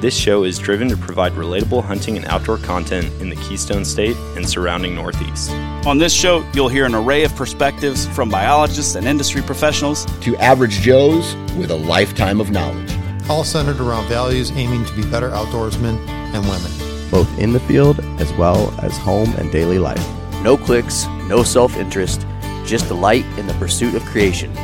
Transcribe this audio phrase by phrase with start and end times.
[0.00, 4.16] This show is driven to provide relatable hunting and outdoor content in the Keystone State
[4.36, 5.50] and surrounding Northeast.
[5.86, 10.36] On this show, you'll hear an array of perspectives from biologists and industry professionals to
[10.36, 12.92] average Joes with a lifetime of knowledge.
[13.28, 17.98] All centered around values aiming to be better outdoorsmen and women, both in the field
[18.20, 20.06] as well as home and daily life.
[20.44, 22.24] No clicks, no self interest,
[22.64, 24.56] just delight in the pursuit of creation.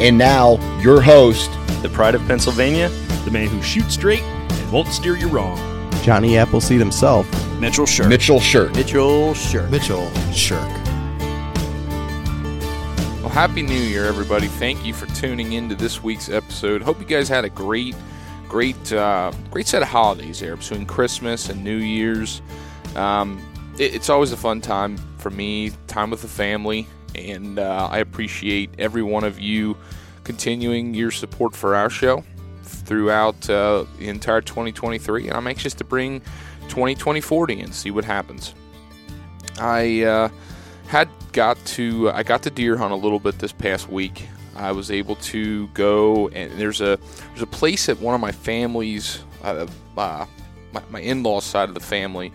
[0.00, 1.50] And now, your host,
[1.82, 2.88] the pride of Pennsylvania,
[3.26, 5.58] the man who shoots straight and won't steer you wrong.
[6.02, 7.26] Johnny Appleseed himself,
[7.58, 8.08] Mitchell Shirk.
[8.08, 8.74] Mitchell Shirk.
[8.74, 9.70] Mitchell Shirk.
[9.70, 10.68] Mitchell Shirk.
[13.20, 14.48] Well, Happy New Year, everybody.
[14.48, 16.82] Thank you for tuning in to this week's episode.
[16.82, 17.96] Hope you guys had a great,
[18.48, 22.42] great, uh, great set of holidays there between Christmas and New Year's.
[22.96, 23.42] Um,
[23.78, 28.00] it, it's always a fun time for me, time with the family, and uh, I
[28.00, 29.76] appreciate every one of you
[30.22, 32.24] continuing your support for our show
[32.84, 36.20] throughout uh, the entire 2023, and I'm anxious to bring
[36.68, 38.54] 2024 in and see what happens.
[39.58, 40.28] I uh,
[40.86, 44.28] had got to I got to deer hunt a little bit this past week.
[44.56, 48.32] I was able to go and there's a there's a place at one of my
[48.32, 50.26] family's uh, uh,
[50.72, 52.32] my, my in-laws side of the family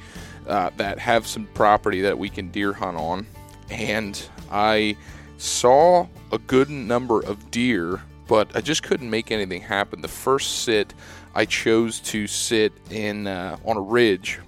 [0.48, 3.28] uh, that have some property that we can deer hunt on,
[3.70, 4.98] and I
[5.38, 10.02] saw a good number of deer but I just couldn't make anything happen.
[10.02, 10.94] The first sit,
[11.34, 14.40] I chose to sit in uh, on a ridge,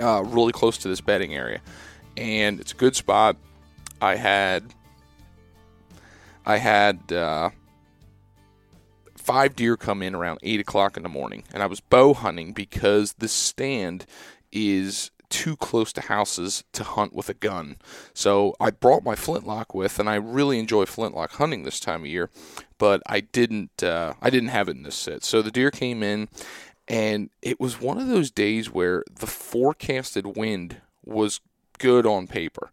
[0.00, 1.60] uh, really close to this bedding area,
[2.16, 3.36] and it's a good spot.
[4.00, 4.72] I had,
[6.46, 7.50] I had uh,
[9.16, 12.52] five deer come in around eight o'clock in the morning, and I was bow hunting
[12.52, 14.06] because the stand
[14.52, 17.76] is too close to houses to hunt with a gun.
[18.14, 22.06] So I brought my flintlock with, and I really enjoy flintlock hunting this time of
[22.06, 22.30] year.
[22.78, 25.24] But I didn't, uh, I didn't have it in this set.
[25.24, 26.28] So the deer came in,
[26.88, 31.40] and it was one of those days where the forecasted wind was
[31.78, 32.70] good on paper,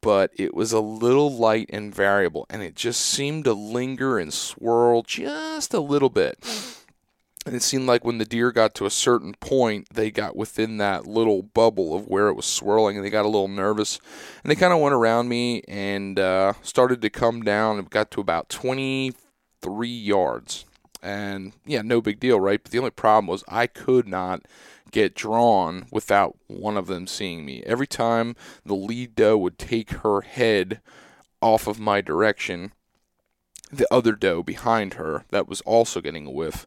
[0.00, 4.32] but it was a little light and variable, and it just seemed to linger and
[4.32, 6.38] swirl just a little bit.
[7.46, 10.76] And it seemed like when the deer got to a certain point, they got within
[10.76, 13.98] that little bubble of where it was swirling, and they got a little nervous.
[14.44, 18.10] And they kind of went around me and uh, started to come down and got
[18.12, 18.50] to about
[19.62, 20.64] 23 yards.
[21.02, 22.62] And yeah, no big deal, right?
[22.62, 24.42] But the only problem was I could not
[24.90, 27.62] get drawn without one of them seeing me.
[27.64, 30.80] Every time the lead doe would take her head
[31.40, 32.72] off of my direction,
[33.72, 36.66] the other doe behind her that was also getting a whiff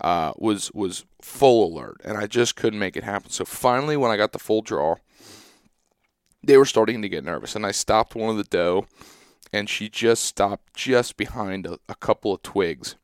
[0.00, 3.30] uh, was was full alert, and I just couldn't make it happen.
[3.30, 4.96] So finally, when I got the full draw,
[6.42, 8.86] they were starting to get nervous, and I stopped one of the doe,
[9.52, 12.96] and she just stopped just behind a, a couple of twigs,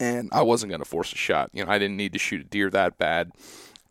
[0.00, 1.50] and I wasn't going to force a shot.
[1.52, 3.32] You know, I didn't need to shoot a deer that bad,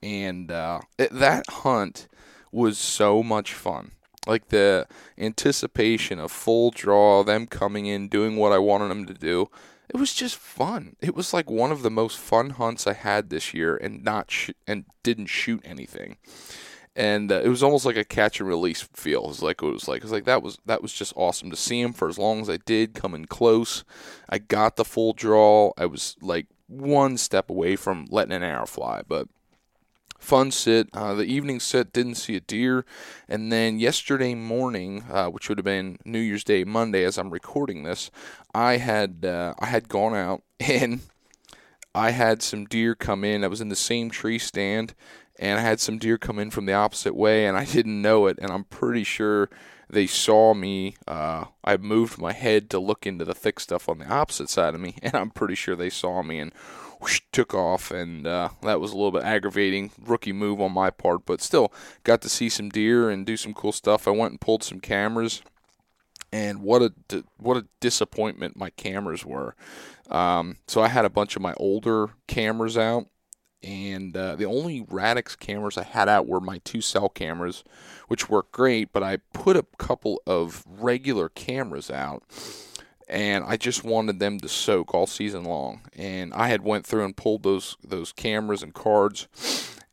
[0.02, 2.08] and uh, it, that hunt
[2.52, 3.92] was so much fun
[4.26, 4.88] like the
[5.18, 9.50] anticipation of full draw, them coming in, doing what I wanted them to do
[9.90, 10.96] it was just fun.
[11.02, 14.32] It was like one of the most fun hunts I had this year, and not
[14.32, 16.18] sh- and didn't shoot anything.
[16.96, 19.24] And uh, it was almost like a catch and release feel.
[19.24, 21.50] It was like it was like it was like that was that was just awesome
[21.50, 23.84] to see him for as long as I did, coming close.
[24.30, 25.72] I got the full draw.
[25.78, 29.28] I was like one step away from letting an arrow fly, but
[30.24, 30.90] fun sit.
[30.94, 32.86] Uh, the evening sit didn't see a deer,
[33.28, 37.30] and then yesterday morning, uh, which would have been New Year's Day Monday, as I'm
[37.30, 38.10] recording this,
[38.54, 41.02] I had uh, I had gone out and
[41.94, 43.44] I had some deer come in.
[43.44, 44.96] I was in the same tree stand,
[45.40, 48.28] and I had some deer come in from the opposite way, and I didn't know
[48.28, 49.50] it, and I'm pretty sure
[49.90, 50.96] they saw me.
[51.08, 54.76] Uh, I moved my head to look into the thick stuff on the opposite side
[54.76, 56.54] of me, and I'm pretty sure they saw me and
[57.00, 60.90] whoosh, took off, and uh, that was a little bit aggravating rookie move on my
[60.90, 61.74] part, but still
[62.04, 64.08] got to see some deer and do some cool stuff.
[64.08, 65.42] I went and pulled some cameras,
[66.32, 69.56] and what a what a disappointment my cameras were.
[70.10, 73.08] Um, so I had a bunch of my older cameras out,
[73.64, 77.64] and uh, the only Radix cameras I had out were my two cell cameras,
[78.08, 78.92] which work great.
[78.92, 82.24] But I put a couple of regular cameras out
[83.08, 85.82] and I just wanted them to soak all season long.
[85.96, 89.28] And I had went through and pulled those those cameras and cards,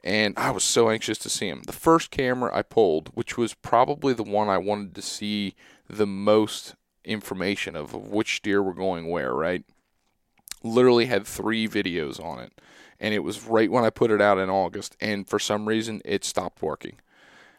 [0.02, 1.62] and I was so anxious to see them.
[1.66, 5.54] The first camera I pulled, which was probably the one I wanted to see
[5.88, 6.74] the most
[7.04, 9.64] information of, of which deer were going where, right?
[10.62, 12.52] Literally had three videos on it.
[13.00, 16.02] And it was right when I put it out in August, and for some reason
[16.04, 16.96] it stopped working.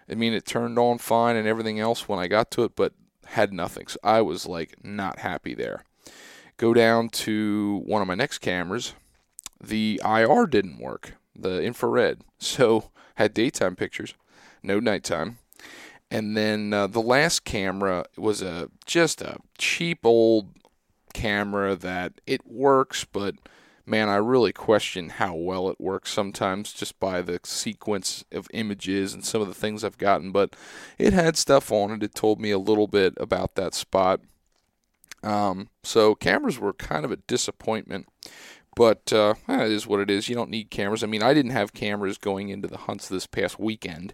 [0.09, 2.93] I mean, it turned on fine and everything else when I got to it, but
[3.27, 3.87] had nothing.
[3.87, 5.83] So I was like not happy there.
[6.57, 8.93] Go down to one of my next cameras.
[9.59, 12.21] The IR didn't work, the infrared.
[12.43, 14.15] So had daytime pictures,
[14.63, 15.37] no nighttime.
[16.09, 20.49] And then uh, the last camera was a just a cheap old
[21.13, 23.35] camera that it works, but
[23.85, 29.13] man, I really question how well it works sometimes just by the sequence of images
[29.13, 30.31] and some of the things I've gotten.
[30.31, 30.55] But
[30.97, 32.03] it had stuff on it.
[32.03, 34.21] It told me a little bit about that spot.
[35.23, 38.07] Um, so cameras were kind of a disappointment.
[38.75, 40.29] But uh, it is what it is.
[40.29, 41.03] You don't need cameras.
[41.03, 44.13] I mean, I didn't have cameras going into the hunts this past weekend,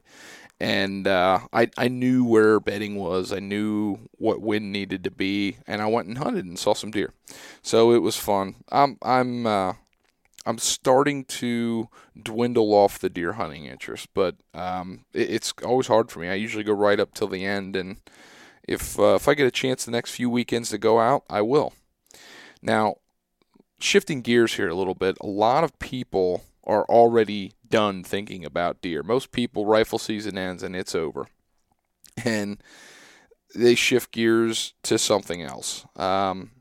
[0.59, 3.31] and uh, I I knew where bedding was.
[3.31, 6.92] I knew what wind needed to be, and I went and hunted and saw some
[6.92, 7.13] deer.
[7.62, 8.56] So it was fun.
[8.71, 9.74] I'm I'm uh,
[10.45, 11.89] I'm starting to
[12.21, 16.30] dwindle off the deer hunting interest, but um, it, it's always hard for me.
[16.30, 17.98] I usually go right up till the end, and
[18.68, 21.42] if uh, if I get a chance the next few weekends to go out, I
[21.42, 21.74] will.
[22.62, 22.95] Now,
[23.80, 28.81] shifting gears here a little bit, a lot of people are already done thinking about
[28.81, 29.03] deer.
[29.03, 31.27] Most people, rifle season ends and it's over.
[32.23, 32.61] And
[33.55, 35.85] they shift gears to something else.
[35.95, 36.51] Um,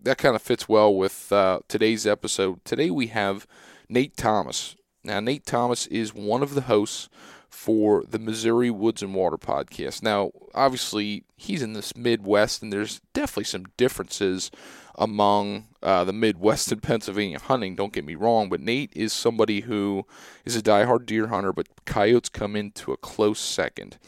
[0.00, 2.64] that kind of fits well with uh, today's episode.
[2.64, 3.46] Today we have
[3.88, 4.76] Nate Thomas.
[5.04, 7.08] Now, Nate Thomas is one of the hosts
[7.48, 10.02] for the Missouri Woods and Water podcast.
[10.02, 14.50] Now, obviously, he's in this Midwest, and there's definitely some differences
[14.96, 17.74] among uh, the Midwest and Pennsylvania hunting.
[17.74, 20.06] Don't get me wrong, but Nate is somebody who
[20.44, 23.98] is a diehard deer hunter, but coyotes come into a close second.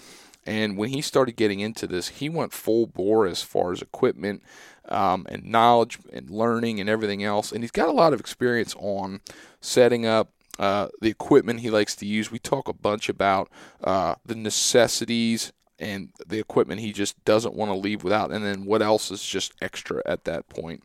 [0.46, 4.42] And when he started getting into this, he went full bore as far as equipment
[4.88, 7.50] um, and knowledge and learning and everything else.
[7.50, 9.20] And he's got a lot of experience on
[9.60, 12.30] setting up uh, the equipment he likes to use.
[12.30, 13.50] We talk a bunch about
[13.82, 15.52] uh, the necessities
[15.84, 19.22] and the equipment he just doesn't want to leave without, and then what else is
[19.22, 20.82] just extra at that point.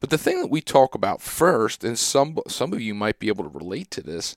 [0.00, 3.28] But the thing that we talk about first, and some some of you might be
[3.28, 4.36] able to relate to this,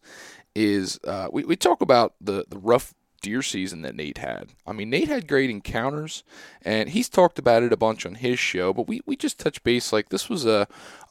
[0.55, 4.49] is uh, we, we talk about the, the rough deer season that Nate had.
[4.65, 6.23] I mean, Nate had great encounters,
[6.61, 9.63] and he's talked about it a bunch on his show, but we, we just touched
[9.63, 10.67] base like this was a,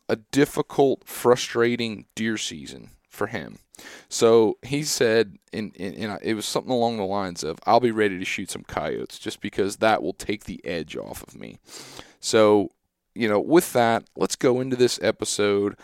[0.08, 3.58] a difficult, frustrating deer season for him.
[4.08, 8.24] So he said, and, it was something along the lines of, I'll be ready to
[8.24, 11.58] shoot some coyotes just because that will take the edge off of me.
[12.20, 12.72] So,
[13.14, 15.76] you know, with that, let's go into this episode.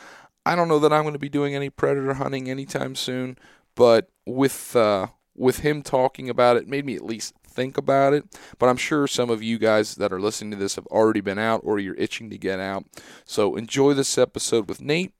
[0.47, 3.39] I don't know that I'm going to be doing any predator hunting anytime soon,
[3.75, 8.25] but with uh, with him talking about it, made me at least think about it.
[8.59, 11.39] But I'm sure some of you guys that are listening to this have already been
[11.39, 12.85] out or you're itching to get out.
[13.25, 15.15] So enjoy this episode with Nate.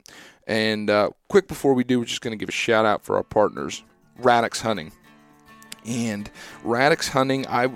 [0.47, 3.15] And uh, quick before we do, we're just going to give a shout out for
[3.15, 3.83] our partners,
[4.17, 4.91] Radix Hunting.
[5.85, 6.29] And
[6.63, 7.69] Radix Hunting, I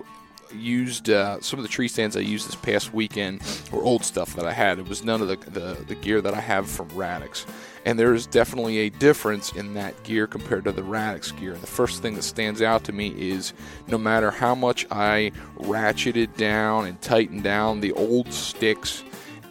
[0.53, 4.35] used uh, some of the tree stands I used this past weekend were old stuff
[4.35, 4.79] that I had.
[4.79, 7.45] It was none of the, the, the gear that I have from Radix.
[7.85, 11.53] And there is definitely a difference in that gear compared to the Radix gear.
[11.53, 13.53] And the first thing that stands out to me is
[13.87, 19.03] no matter how much I ratcheted down and tightened down the old sticks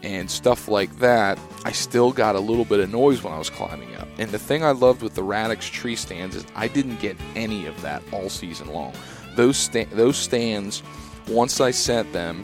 [0.08, 3.50] and stuff like that, I still got a little bit of noise when I was
[3.50, 4.08] climbing up.
[4.16, 7.66] And the thing I loved with the Radix tree stands is I didn't get any
[7.66, 8.94] of that all season long.
[9.36, 10.82] Those sta- those stands,
[11.28, 12.42] once I set them,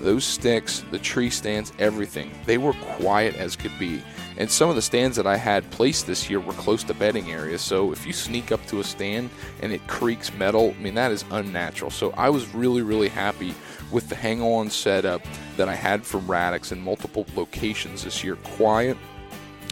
[0.00, 4.02] those sticks, the tree stands, everything, they were quiet as could be.
[4.38, 7.32] And some of the stands that I had placed this year were close to bedding
[7.32, 7.62] areas.
[7.62, 9.30] So if you sneak up to a stand
[9.62, 11.90] and it creaks metal, I mean, that is unnatural.
[11.90, 13.54] So I was really, really happy
[13.90, 15.22] with the hang on setup
[15.56, 18.36] that I had from Radix in multiple locations this year.
[18.36, 18.98] Quiet.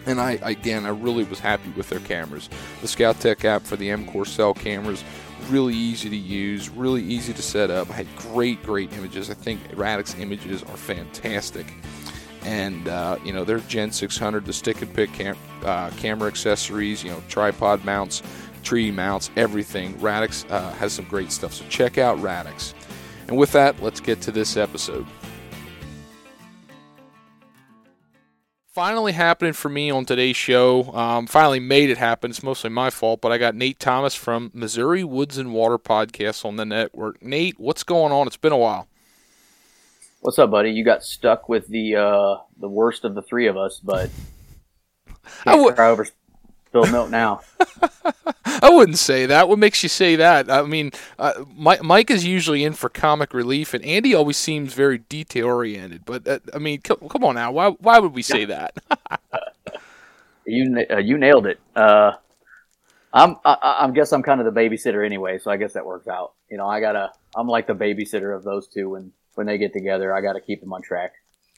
[0.06, 2.48] And I, again, I really was happy with their cameras.
[2.82, 5.02] The Scout Tech app for the M-Core cell cameras,
[5.50, 7.90] really easy to use, really easy to set up.
[7.90, 9.30] I had great, great images.
[9.30, 11.66] I think Radix images are fantastic.
[12.42, 17.02] And, uh, you know, their Gen 600, the stick and pick cam- uh, camera accessories,
[17.02, 18.22] you know, tripod mounts,
[18.62, 19.98] tree mounts, everything.
[20.00, 21.54] Radix uh, has some great stuff.
[21.54, 22.74] So check out Radix.
[23.28, 25.06] And with that, let's get to this episode.
[28.74, 30.92] Finally happening for me on today's show.
[30.94, 32.32] Um, finally made it happen.
[32.32, 36.44] It's mostly my fault, but I got Nate Thomas from Missouri Woods and Water Podcast
[36.44, 37.22] on the network.
[37.22, 38.26] Nate, what's going on?
[38.26, 38.88] It's been a while.
[40.22, 40.72] What's up, buddy?
[40.72, 44.10] You got stuck with the uh, the worst of the three of us, but
[45.46, 46.08] I would, over
[46.74, 47.40] spilled milk now.
[48.44, 49.48] I wouldn't say that.
[49.48, 50.50] What makes you say that?
[50.50, 54.74] I mean, uh, Mike, Mike is usually in for comic relief, and Andy always seems
[54.74, 56.04] very detail oriented.
[56.04, 57.52] But uh, I mean, come, come on now.
[57.52, 58.74] Why why would we say that?
[60.46, 61.60] you uh, you nailed it.
[61.76, 62.12] Uh,
[63.12, 66.08] I'm I, I guess I'm kind of the babysitter anyway, so I guess that works
[66.08, 66.32] out.
[66.50, 69.72] You know, I gotta I'm like the babysitter of those two when when they get
[69.72, 70.12] together.
[70.14, 71.12] I gotta keep them on track.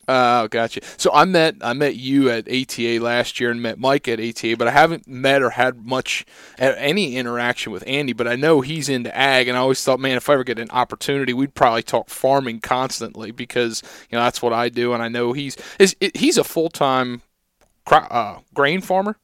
[0.08, 0.80] Oh, gotcha.
[0.98, 4.56] So I met I met you at ATA last year and met Mike at ATA,
[4.56, 6.24] but I haven't met or had much
[6.58, 8.12] any interaction with Andy.
[8.12, 10.60] But I know he's into ag, and I always thought, man, if I ever get
[10.60, 15.02] an opportunity, we'd probably talk farming constantly because you know that's what I do, and
[15.02, 17.22] I know he's is he's a full time
[17.90, 19.16] uh, grain farmer.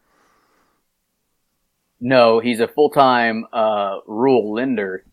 [2.01, 5.05] No, he's a full time uh, rural lender,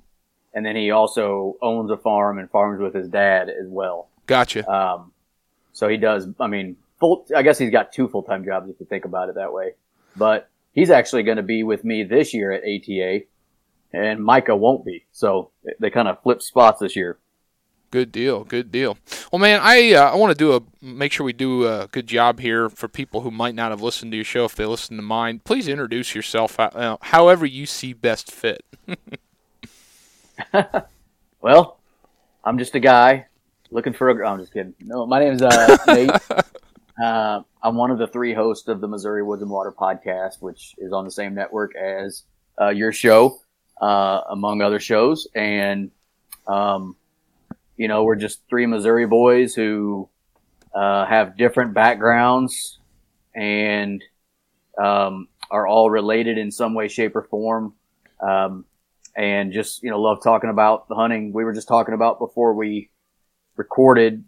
[0.52, 4.10] and then he also owns a farm and farms with his dad as well.
[4.26, 4.68] Gotcha.
[4.68, 5.12] Um,
[5.80, 6.28] so he does.
[6.42, 7.26] I mean, full.
[7.34, 9.76] I guess he's got two full time jobs if you think about it that way.
[10.18, 13.22] But he's actually going to be with me this year at ATA,
[13.94, 15.06] and Micah won't be.
[15.14, 17.18] So they kind of flip spots this year.
[17.92, 18.44] Good deal.
[18.44, 18.98] Good deal.
[19.32, 22.08] Well, man, I uh, I want to do a make sure we do a good
[22.08, 24.98] job here for people who might not have listened to your show if they listen
[24.98, 25.40] to mine.
[25.40, 28.66] Please introduce yourself uh, however you see best fit.
[31.42, 31.80] well,
[32.44, 33.29] I'm just a guy
[33.72, 34.28] looking for a.
[34.28, 34.74] I'm just kidding.
[34.80, 36.12] No, my name is uh, Nate.
[37.02, 40.76] uh, I'm one of the three hosts of the Missouri Woods and Water podcast, which
[40.78, 42.24] is on the same network as
[42.60, 43.40] uh, your show,
[43.82, 45.28] uh, among other shows.
[45.36, 45.92] And,
[46.48, 46.96] um,
[47.78, 50.10] you know, we're just three Missouri boys who
[50.74, 52.80] uh, have different backgrounds
[53.36, 54.04] and
[54.82, 57.74] um, are all related in some way, shape, or form.
[58.20, 58.66] Um,
[59.16, 62.54] and just you know, love talking about the hunting we were just talking about before
[62.54, 62.90] we
[63.60, 64.24] recorded,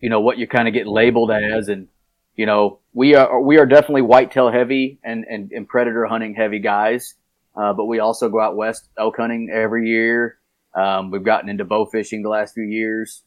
[0.00, 1.68] you know, what you kind of get labeled as.
[1.68, 1.88] And,
[2.34, 6.58] you know, we are, we are definitely whitetail heavy and, and, and predator hunting heavy
[6.58, 7.14] guys.
[7.54, 10.36] Uh, but we also go out west elk hunting every year.
[10.74, 13.22] Um, we've gotten into bow fishing the last few years.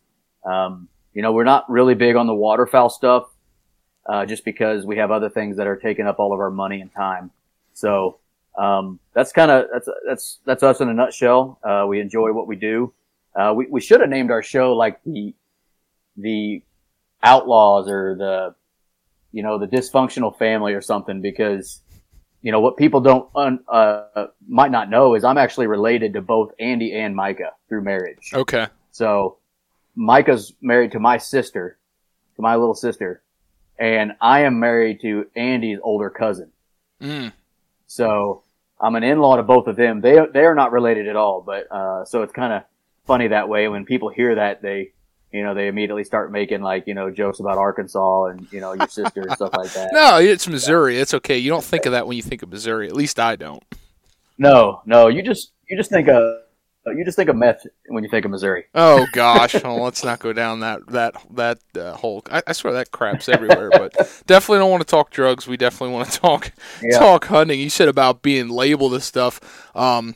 [0.46, 3.24] Um, you know, we're not really big on the waterfowl stuff,
[4.06, 6.80] uh, just because we have other things that are taking up all of our money
[6.82, 7.32] and time.
[7.74, 8.20] So,
[8.56, 11.60] um, that's kind of, that's, that's, that's us in a nutshell.
[11.64, 12.94] Uh, we enjoy what we do.
[13.36, 15.34] Uh, we, we should have named our show like the,
[16.18, 16.64] the
[17.22, 18.56] outlaws or the,
[19.32, 21.82] you know, the dysfunctional family or something because,
[22.42, 26.22] you know, what people don't, un, uh, might not know is I'm actually related to
[26.22, 28.32] both Andy and Micah through marriage.
[28.34, 28.68] Okay.
[28.92, 29.38] So
[29.96, 31.78] Micah's married to my sister,
[32.36, 33.22] to my little sister,
[33.78, 36.52] and I am married to Andy's older cousin.
[37.00, 37.32] Mm.
[37.86, 38.44] So
[38.82, 40.02] I'm an in-law to both of them.
[40.02, 42.64] They, they are not related at all, but, uh, so it's kind of,
[43.10, 43.68] funny that way.
[43.68, 44.92] When people hear that, they,
[45.32, 48.74] you know, they immediately start making like, you know, jokes about Arkansas and, you know,
[48.74, 49.90] your sister and stuff like that.
[49.94, 50.98] No, it's Missouri.
[50.98, 51.38] It's okay.
[51.38, 52.88] You don't think of that when you think of Missouri.
[52.88, 53.64] At least I don't.
[54.38, 55.08] No, no.
[55.08, 56.22] You just, you just think of,
[56.86, 58.66] you just think of meth when you think of Missouri.
[58.74, 62.24] Oh gosh, well, let's not go down that that that uh, hole.
[62.32, 63.94] I, I, swear that crap's everywhere, but
[64.26, 65.46] definitely don't want to talk drugs.
[65.46, 66.52] We definitely want to talk
[66.82, 66.98] yeah.
[66.98, 67.60] talk hunting.
[67.60, 69.40] You said about being labeled as stuff.
[69.76, 70.16] Um,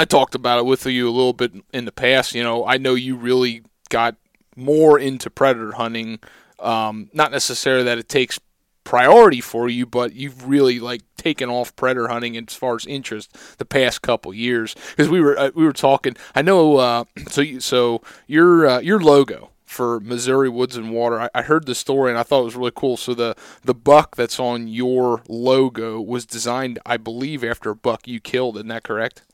[0.00, 2.34] I talked about it with you a little bit in the past.
[2.34, 4.16] You know, I know you really got
[4.56, 6.20] more into predator hunting.
[6.58, 8.40] Um, not necessarily that it takes
[8.82, 13.58] priority for you, but you've really like taken off predator hunting as far as interest
[13.58, 14.74] the past couple years.
[14.88, 16.16] Because we were uh, we were talking.
[16.34, 16.78] I know.
[16.78, 21.20] Uh, so you, so your uh, your logo for Missouri Woods and Water.
[21.20, 22.96] I, I, heard the story and I thought it was really cool.
[22.96, 28.08] So the the buck that's on your logo was designed, I believe, after a buck
[28.08, 28.56] you killed.
[28.56, 29.24] Isn't that correct?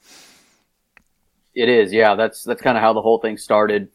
[1.56, 2.14] It is, yeah.
[2.16, 3.88] That's that's kind of how the whole thing started.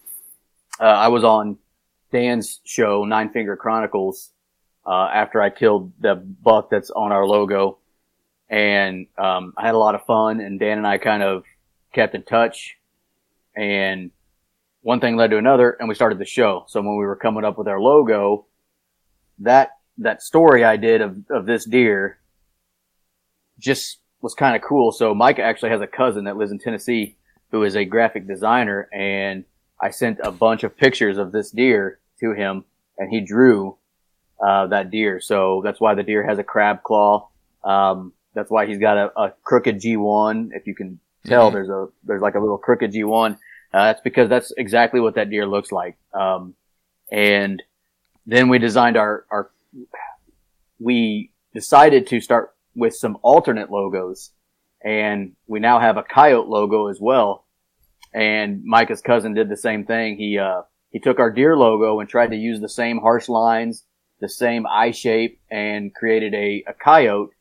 [0.79, 1.59] Uh, I was on
[2.11, 4.31] Dan's show, Nine Finger Chronicles,
[4.83, 7.77] uh, after I killed the buck that's on our logo,
[8.49, 10.39] and um, I had a lot of fun.
[10.41, 11.43] And Dan and I kind of
[11.93, 12.77] kept in touch,
[13.55, 14.09] and
[14.81, 16.65] one thing led to another, and we started the show.
[16.67, 18.47] So when we were coming up with our logo,
[19.37, 22.17] that that story I did of of this deer
[23.59, 24.91] just was kind of cool.
[24.91, 27.17] So Mike actually has a cousin that lives in Tennessee
[27.51, 29.43] who is a graphic designer, and
[29.79, 32.63] I sent a bunch of pictures of this deer to him,
[32.97, 33.77] and he drew
[34.41, 35.19] uh, that deer.
[35.19, 37.29] So that's why the deer has a crab claw.
[37.63, 40.49] Um, that's why he's got a, a, crooked G1.
[40.53, 41.55] If you can tell, mm-hmm.
[41.55, 43.33] there's a there's like a little crooked G1.
[43.73, 45.97] Uh, that's because that's exactly what that deer looks like.
[46.13, 46.55] Um,
[47.11, 47.61] and
[48.25, 49.51] then we designed our our.
[50.79, 54.31] We decided to start with some alternate logos
[54.83, 57.45] and we now have a coyote logo as well.
[58.13, 60.17] And Micah's cousin did the same thing.
[60.17, 63.85] He, uh, he took our deer logo and tried to use the same harsh lines,
[64.19, 67.31] the same eye shape and created a, a coyote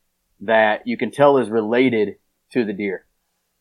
[0.41, 2.15] that you can tell is related
[2.53, 3.05] to the deer.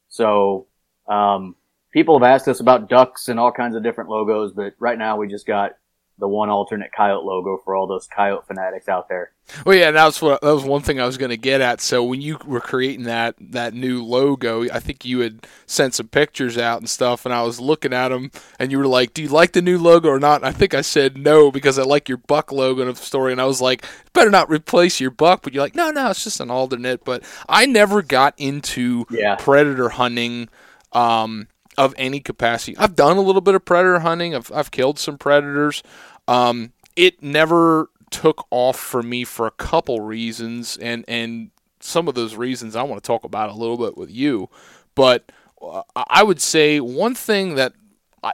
[0.08, 0.66] So,
[1.08, 1.56] um,
[1.92, 5.16] people have asked us about ducks and all kinds of different logos, but right now
[5.16, 5.72] we just got
[6.20, 9.32] the one alternate coyote logo for all those coyote fanatics out there.
[9.66, 11.80] Well, yeah, that was what that was one thing I was going to get at.
[11.80, 16.06] So when you were creating that that new logo, I think you had sent some
[16.06, 19.22] pictures out and stuff, and I was looking at them, and you were like, "Do
[19.22, 21.82] you like the new logo or not?" And I think I said no because I
[21.82, 25.10] like your buck logo of the story, and I was like, "Better not replace your
[25.10, 29.04] buck," but you're like, "No, no, it's just an alternate." But I never got into
[29.10, 29.34] Yeah.
[29.36, 30.48] predator hunting.
[30.92, 31.48] Um,
[31.78, 32.76] of any capacity.
[32.76, 34.34] I've done a little bit of predator hunting.
[34.34, 35.82] I've, I've killed some predators.
[36.30, 42.14] Um, it never took off for me for a couple reasons, and and some of
[42.14, 44.48] those reasons I want to talk about a little bit with you.
[44.94, 47.72] But uh, I would say one thing that
[48.22, 48.32] I,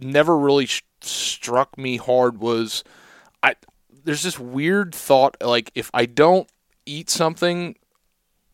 [0.00, 2.84] never really sh- struck me hard was
[3.42, 3.56] I.
[4.04, 6.48] There's this weird thought like if I don't
[6.86, 7.74] eat something,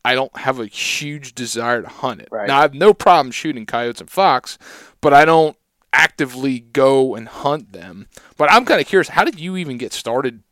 [0.03, 2.29] I don't have a huge desire to hunt it.
[2.33, 2.49] Right.
[2.49, 4.57] Now I have no problem shooting coyotes and fox,
[5.03, 5.58] but I don't
[5.93, 8.09] actively go and hunt them.
[8.37, 10.43] But I'm kind of curious, how did you even get started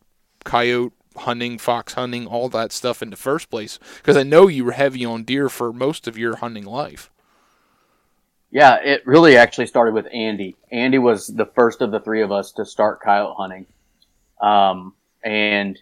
[0.45, 3.79] coyote hunting, fox hunting, all that stuff in the first place?
[3.97, 7.11] Because I know you were heavy on deer for most of your hunting life.
[8.51, 10.57] Yeah, it really actually started with Andy.
[10.71, 13.67] Andy was the first of the three of us to start coyote hunting.
[14.41, 15.79] Um, and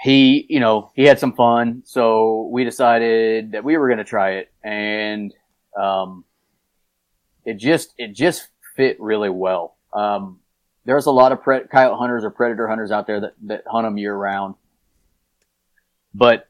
[0.00, 1.82] he, you know, he had some fun.
[1.84, 4.50] So we decided that we were going to try it.
[4.64, 5.34] And,
[5.78, 6.24] um,
[7.48, 9.76] it just, it just fit really well.
[9.94, 10.40] Um,
[10.84, 13.86] there's a lot of pre- coyote hunters or predator hunters out there that, that hunt
[13.86, 14.54] them year round.
[16.12, 16.48] But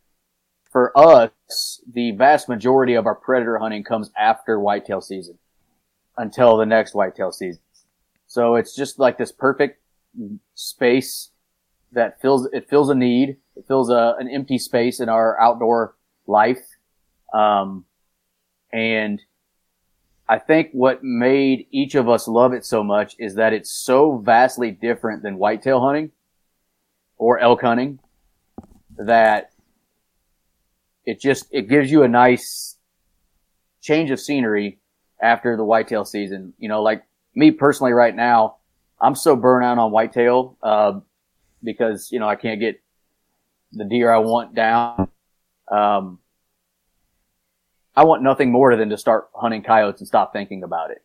[0.72, 5.38] for us, the vast majority of our predator hunting comes after whitetail season
[6.16, 7.62] until the next whitetail season.
[8.26, 9.80] So it's just like this perfect
[10.54, 11.30] space
[11.92, 13.36] that fills, it fills a need.
[13.54, 15.94] It fills a, an empty space in our outdoor
[16.26, 16.66] life.
[17.32, 17.84] Um,
[18.72, 19.22] and
[20.28, 24.18] I think what made each of us love it so much is that it's so
[24.18, 26.10] vastly different than whitetail hunting
[27.16, 27.98] or elk hunting
[28.98, 29.50] that
[31.06, 32.76] it just it gives you a nice
[33.80, 34.78] change of scenery
[35.20, 36.52] after the whitetail season.
[36.58, 38.56] You know, like me personally right now,
[39.00, 41.00] I'm so burnt out on whitetail uh,
[41.62, 42.82] because you know I can't get
[43.72, 45.08] the deer I want down.
[45.70, 46.18] Um,
[47.98, 51.02] I want nothing more than to start hunting coyotes and stop thinking about it.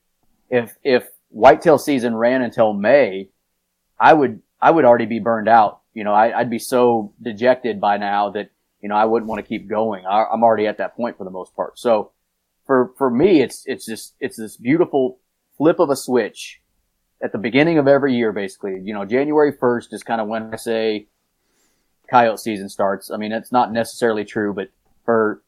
[0.52, 3.30] If if whitetail season ran until May,
[4.00, 5.82] I would I would already be burned out.
[5.96, 9.44] You know, I, I'd be so dejected by now that you know I wouldn't want
[9.44, 10.06] to keep going.
[10.06, 11.80] I, I'm already at that point for the most part.
[11.80, 12.12] So
[12.68, 15.18] for for me, it's it's just it's this beautiful
[15.58, 16.62] flip of a switch
[17.24, 18.80] at the beginning of every year, basically.
[18.84, 21.08] You know, January 1st is kind of when I say
[22.08, 23.10] coyote season starts.
[23.10, 24.70] I mean, it's not necessarily true, but
[25.06, 25.42] for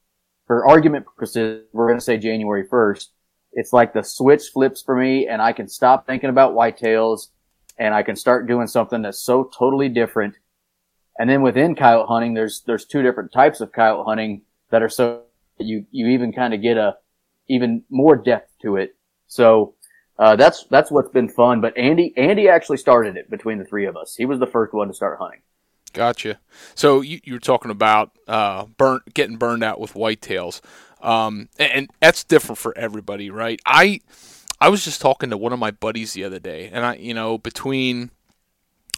[0.48, 3.08] for argument purposes, we're going to say January 1st.
[3.54, 7.30] It's like the switch flips for me and I can stop thinking about whitetails
[7.78, 10.36] and I can start doing something that's so totally different.
[11.18, 14.90] And then within coyote hunting, there's, there's two different types of coyote hunting that are
[14.90, 15.24] so
[15.58, 16.98] you, you even kind of get a
[17.48, 18.96] even more depth to it.
[19.28, 19.76] So,
[20.18, 21.62] uh, that's, that's what's been fun.
[21.62, 24.16] But Andy, Andy actually started it between the three of us.
[24.16, 25.42] He was the first one to start hunting.
[25.96, 26.40] Gotcha.
[26.76, 28.66] So you, you were talking about uh,
[29.14, 30.60] getting burned out with whitetails,
[31.02, 33.62] um, and, and that's different for everybody, right?
[33.66, 34.02] I
[34.60, 37.14] I was just talking to one of my buddies the other day, and I, you
[37.14, 38.12] know, between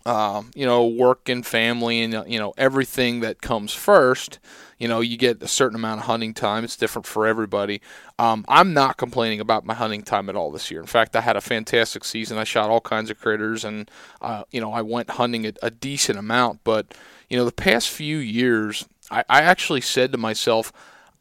[0.07, 4.39] um, you know, work and family and, you know, everything that comes first,
[4.77, 6.63] you know, you get a certain amount of hunting time.
[6.63, 7.81] It's different for everybody.
[8.17, 10.79] Um, I'm not complaining about my hunting time at all this year.
[10.79, 12.37] In fact, I had a fantastic season.
[12.37, 13.91] I shot all kinds of critters and,
[14.21, 16.63] uh, you know, I went hunting a, a, decent amount.
[16.63, 16.93] But,
[17.27, 20.71] you know, the past few years, I, I actually said to myself,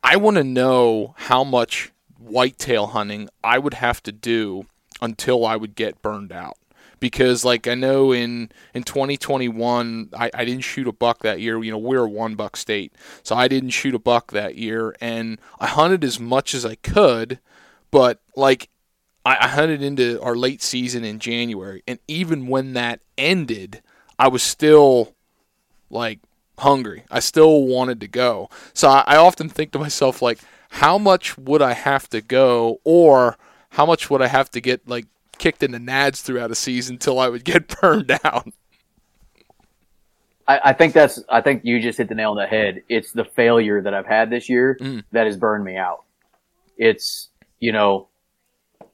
[0.05, 4.67] I want to know how much whitetail hunting I would have to do
[5.03, 6.57] until I would get burned out
[7.01, 11.63] because like I know in in 2021 I, I didn't shoot a buck that year.
[11.63, 14.97] You know we're a one buck state, so I didn't shoot a buck that year,
[15.01, 17.39] and I hunted as much as I could,
[17.91, 18.69] but like
[19.25, 23.83] I, I hunted into our late season in January, and even when that ended,
[24.19, 25.15] I was still
[25.91, 26.21] like
[26.59, 27.05] hungry.
[27.11, 28.49] I still wanted to go.
[28.73, 30.39] So I, I often think to myself like,
[30.71, 33.37] how much would I have to go, or
[33.71, 35.07] how much would I have to get like
[35.39, 38.49] kicked in the nads throughout a season till I would get burned out.
[40.49, 41.23] I, I, think that's.
[41.29, 42.83] I think you just hit the nail on the head.
[42.89, 45.03] It's the failure that I've had this year mm.
[45.13, 46.05] that has burned me out.
[46.77, 48.09] It's you know,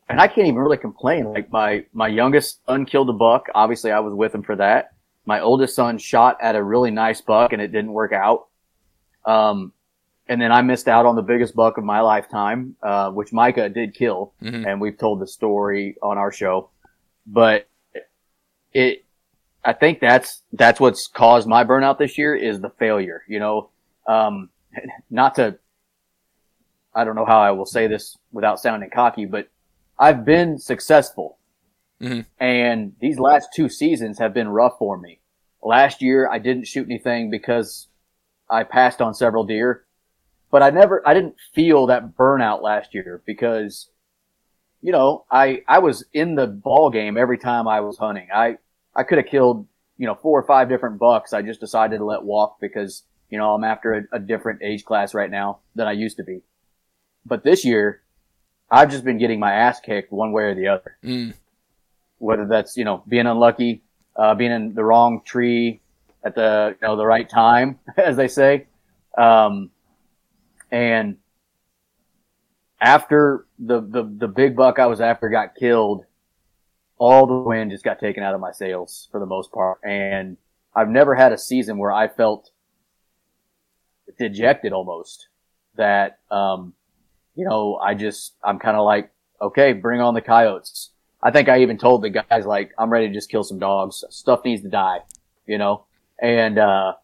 [0.08, 1.24] and I can't even really complain.
[1.32, 3.46] Like my my youngest son killed a buck.
[3.54, 4.92] Obviously, I was with him for that.
[5.26, 8.46] My oldest son shot at a really nice buck, and it didn't work out.
[9.24, 9.72] Um,
[10.32, 13.68] and then I missed out on the biggest buck of my lifetime, uh, which Micah
[13.68, 14.66] did kill, Mhm.
[14.66, 16.70] and we've told the story on our show.
[17.26, 17.66] But
[18.72, 19.04] it,
[19.62, 23.22] I think that's that's what's caused my burnout this year is the failure.
[23.28, 23.68] You know,
[24.06, 24.48] um,
[25.10, 25.58] not to,
[26.94, 29.48] I don't know how I will say this without sounding cocky, but
[29.98, 31.36] I've been successful,
[32.00, 32.24] Mhm.
[32.40, 35.20] and these last two seasons have been rough for me.
[35.62, 37.88] Last year I didn't shoot anything because
[38.48, 39.84] I passed on several deer,
[40.52, 43.88] but I never, I didn't feel that burnout last year because,
[44.82, 48.28] you know, I, I was in the ball game every time I was hunting.
[48.32, 48.58] I,
[48.94, 51.32] I could have killed, you know, four or five different bucks.
[51.32, 54.84] I just decided to let walk because, you know, I'm after a, a different age
[54.84, 56.42] class right now than I used to be.
[57.24, 58.02] But this year,
[58.70, 60.98] I've just been getting my ass kicked one way or the other.
[61.02, 61.32] Mm.
[62.18, 63.82] Whether that's, you know, being unlucky,
[64.16, 65.80] uh, being in the wrong tree
[66.22, 68.66] at the, you know, the right time, as they say.
[69.16, 69.70] Um,
[70.72, 71.18] and
[72.80, 76.04] after the, the, the big buck I was after got killed,
[76.98, 79.78] all the wind just got taken out of my sails for the most part.
[79.84, 80.36] And
[80.74, 82.50] I've never had a season where I felt
[84.18, 85.28] dejected almost
[85.76, 86.74] that, um,
[87.34, 90.90] you know, I just, I'm kind of like, okay, bring on the coyotes.
[91.22, 94.04] I think I even told the guys like, I'm ready to just kill some dogs.
[94.10, 94.98] Stuff needs to die,
[95.46, 95.84] you know?
[96.20, 96.94] And, uh,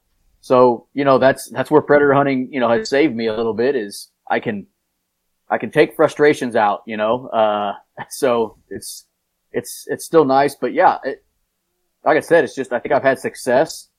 [0.49, 3.53] so, you know, that's, that's where predator hunting, you know, has saved me a little
[3.53, 4.67] bit is I can,
[5.51, 7.27] I can take frustrations out, you know?
[7.27, 7.75] Uh,
[8.09, 9.05] so it's,
[9.53, 11.23] it's, it's still nice, but yeah, it,
[12.03, 13.91] like I said, it's just, I think I've had success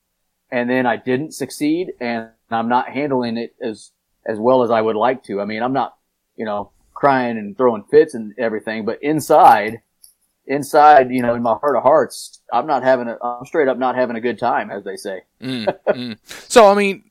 [0.50, 3.92] and then I didn't succeed and I'm not handling it as,
[4.26, 5.40] as well as I would like to.
[5.40, 5.96] I mean, I'm not,
[6.34, 9.82] you know, crying and throwing fits and everything, but inside,
[10.50, 13.78] inside, you know, in my heart of hearts, I'm not having a, I'm straight up
[13.78, 15.22] not having a good time, as they say.
[15.40, 16.18] Mm, mm.
[16.50, 17.04] So I mean,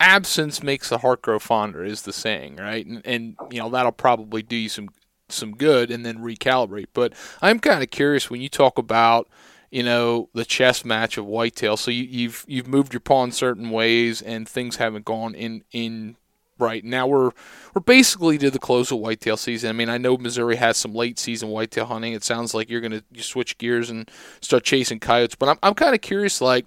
[0.00, 2.84] absence makes the heart grow fonder is the saying, right?
[2.84, 4.88] And, and you know that'll probably do you some
[5.28, 6.88] some good, and then recalibrate.
[6.94, 9.28] But I'm kind of curious when you talk about
[9.70, 11.76] you know the chess match of whitetail.
[11.76, 16.16] So you, you've you've moved your pawn certain ways, and things haven't gone in in
[16.58, 17.30] right now we're
[17.74, 19.70] we're basically to the close of whitetail season.
[19.70, 22.12] I mean, I know Missouri has some late season whitetail hunting.
[22.12, 25.58] It sounds like you're going to you switch gears and start chasing coyotes, but I'm
[25.62, 26.66] I'm kind of curious like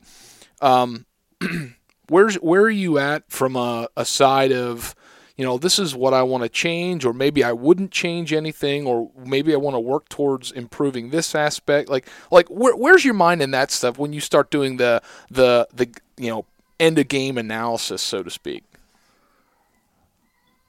[0.62, 1.06] um
[2.10, 4.96] where's where are you at from a, a side of
[5.36, 8.86] you know this is what I want to change or maybe I wouldn't change anything
[8.86, 13.14] or maybe I want to work towards improving this aspect like like where, where's your
[13.14, 16.46] mind in that stuff when you start doing the the the you know
[16.80, 18.64] end of game analysis so to speak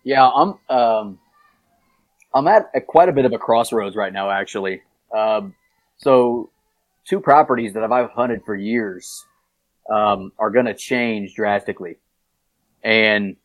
[0.05, 1.19] Yeah, I'm um,
[2.35, 4.83] I'm at a, quite a bit of a crossroads right now, actually.
[5.17, 5.55] Um,
[5.97, 6.51] so,
[7.07, 9.25] two properties that I've hunted for years
[9.91, 11.97] um, are going to change drastically,
[12.83, 13.37] and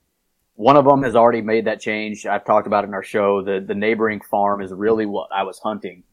[0.56, 2.26] one of them has already made that change.
[2.26, 3.42] I've talked about in our show.
[3.42, 6.04] The the neighboring farm is really what I was hunting,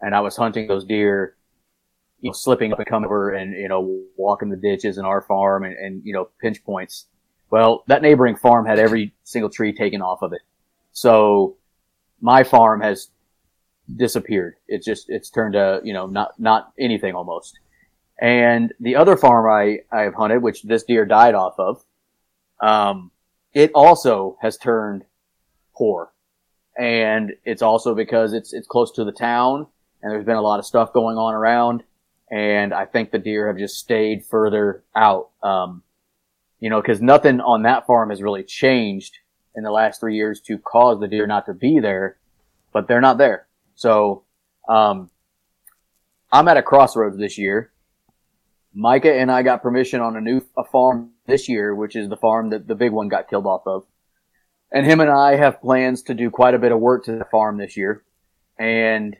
[0.00, 1.36] and I was hunting those deer,
[2.20, 5.20] you know, slipping up and coming over and you know walking the ditches in our
[5.20, 7.06] farm and, and you know pinch points.
[7.54, 10.40] Well, that neighboring farm had every single tree taken off of it.
[10.90, 11.56] So
[12.20, 13.10] my farm has
[13.94, 14.56] disappeared.
[14.66, 17.60] It's just, it's turned to, you know, not, not anything almost.
[18.20, 21.84] And the other farm I, I have hunted, which this deer died off of,
[22.58, 23.12] um,
[23.52, 25.04] it also has turned
[25.76, 26.12] poor.
[26.76, 29.68] And it's also because it's, it's close to the town
[30.02, 31.84] and there's been a lot of stuff going on around.
[32.32, 35.28] And I think the deer have just stayed further out.
[35.40, 35.83] Um,
[36.60, 39.18] you know, because nothing on that farm has really changed
[39.54, 42.18] in the last three years to cause the deer not to be there,
[42.72, 43.46] but they're not there.
[43.74, 44.24] So,
[44.68, 45.10] um,
[46.32, 47.72] I'm at a crossroads this year.
[48.74, 52.16] Micah and I got permission on a new a farm this year, which is the
[52.16, 53.84] farm that the big one got killed off of.
[54.72, 57.24] And him and I have plans to do quite a bit of work to the
[57.26, 58.02] farm this year.
[58.58, 59.16] And,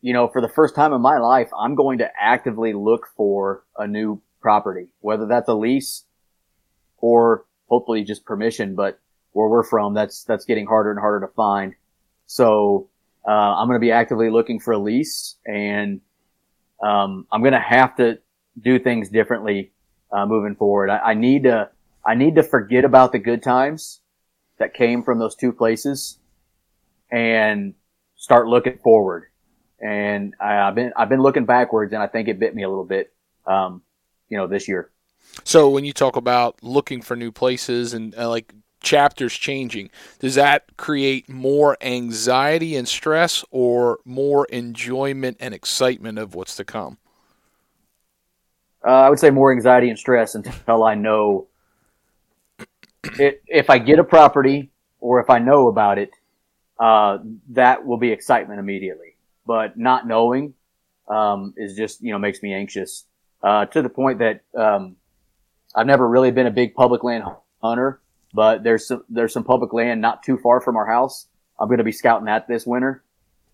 [0.00, 3.62] you know, for the first time in my life, I'm going to actively look for
[3.76, 6.05] a new property, whether that's a lease
[7.06, 8.74] or hopefully just permission.
[8.74, 8.98] But
[9.32, 11.74] where we're from, that's that's getting harder and harder to find.
[12.26, 12.88] So
[13.26, 16.00] uh, I'm going to be actively looking for a lease, and
[16.82, 18.18] um, I'm going to have to
[18.60, 19.72] do things differently
[20.10, 20.90] uh, moving forward.
[20.90, 21.70] I, I need to
[22.04, 24.00] I need to forget about the good times
[24.58, 26.18] that came from those two places,
[27.10, 27.74] and
[28.16, 29.26] start looking forward.
[29.80, 32.68] And I, I've been I've been looking backwards, and I think it bit me a
[32.68, 33.12] little bit,
[33.46, 33.82] um,
[34.28, 34.90] you know, this year.
[35.44, 40.34] So when you talk about looking for new places and uh, like chapters changing, does
[40.34, 46.98] that create more anxiety and stress or more enjoyment and excitement of what's to come?
[48.84, 51.48] Uh, I would say more anxiety and stress until I know
[53.18, 56.10] it, if I get a property or if I know about it,
[56.78, 57.18] uh,
[57.50, 59.16] that will be excitement immediately.
[59.46, 60.54] But not knowing,
[61.08, 63.04] um, is just, you know, makes me anxious,
[63.42, 64.96] uh, to the point that, um,
[65.74, 67.24] I've never really been a big public land
[67.62, 68.00] hunter,
[68.32, 71.26] but there's some, there's some public land not too far from our house.
[71.58, 73.02] I'm going to be scouting that this winter.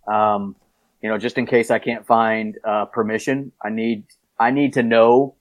[0.06, 0.56] Um,
[1.02, 4.04] you know, just in case I can't find, uh, permission, I need,
[4.38, 5.34] I need to know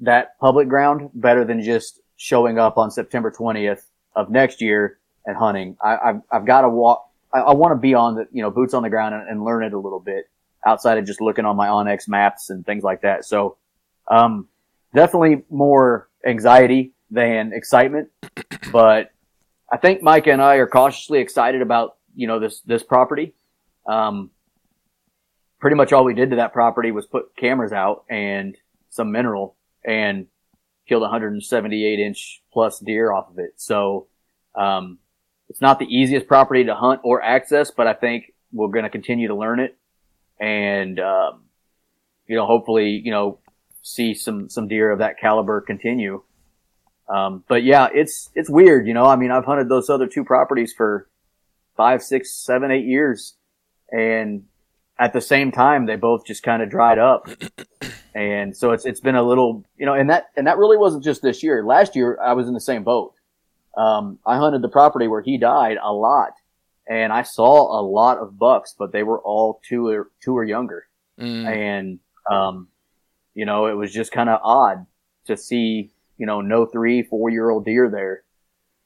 [0.00, 3.82] that public ground better than just showing up on September 20th
[4.14, 5.76] of next year and hunting.
[5.82, 7.10] I, have I've got to walk.
[7.32, 9.44] I, I want to be on the, you know, boots on the ground and, and,
[9.44, 10.28] learn it a little bit
[10.66, 13.24] outside of just looking on my onX maps and things like that.
[13.24, 13.56] So,
[14.08, 14.48] um,
[14.94, 18.08] definitely more anxiety than excitement,
[18.72, 19.10] but
[19.70, 23.34] I think Mike and I are cautiously excited about, you know, this, this property.
[23.86, 24.30] Um,
[25.60, 28.56] pretty much all we did to that property was put cameras out and
[28.90, 30.26] some mineral and
[30.88, 33.54] killed 178 inch plus deer off of it.
[33.56, 34.06] So,
[34.54, 34.98] um,
[35.48, 38.90] it's not the easiest property to hunt or access, but I think we're going to
[38.90, 39.76] continue to learn it
[40.40, 41.44] and, um,
[42.26, 43.38] you know, hopefully, you know,
[43.84, 46.22] see some, some deer of that caliber continue.
[47.08, 50.24] Um, but yeah, it's, it's weird, you know, I mean, I've hunted those other two
[50.24, 51.06] properties for
[51.76, 53.34] five, six, seven, eight years
[53.92, 54.44] and
[54.98, 57.28] at the same time, they both just kind of dried up.
[58.14, 61.02] And so it's, it's been a little, you know, and that, and that really wasn't
[61.04, 61.64] just this year.
[61.64, 63.12] Last year, I was in the same boat.
[63.76, 66.30] Um, I hunted the property where he died a lot
[66.88, 70.44] and I saw a lot of bucks, but they were all two or two or
[70.44, 70.86] younger.
[71.20, 71.46] Mm.
[71.46, 71.98] And,
[72.30, 72.68] um,
[73.34, 74.86] you know, it was just kind of odd
[75.26, 78.22] to see, you know, no three, four year old deer there.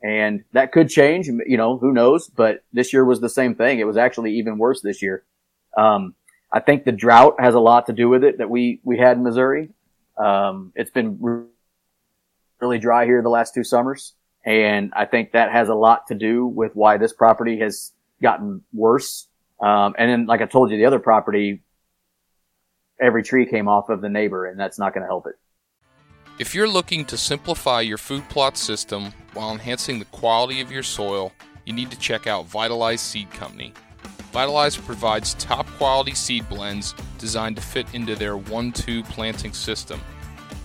[0.02, 2.28] And that could change, you know, who knows?
[2.28, 3.80] But this year was the same thing.
[3.80, 5.24] It was actually even worse this year.
[5.76, 6.14] Um,
[6.52, 9.16] I think the drought has a lot to do with it that we, we had
[9.16, 9.70] in Missouri.
[10.16, 11.48] Um, it's been
[12.60, 14.14] really dry here the last two summers.
[14.44, 18.62] And I think that has a lot to do with why this property has gotten
[18.72, 19.26] worse.
[19.60, 21.60] Um, and then, like I told you, the other property,
[23.00, 25.34] every tree came off of the neighbor and that's not going to help it.
[26.38, 30.84] If you're looking to simplify your food plot system while enhancing the quality of your
[30.84, 31.32] soil,
[31.64, 33.72] you need to check out Vitalize Seed Company.
[34.32, 40.00] Vitalize provides top quality seed blends designed to fit into their 1 2 planting system.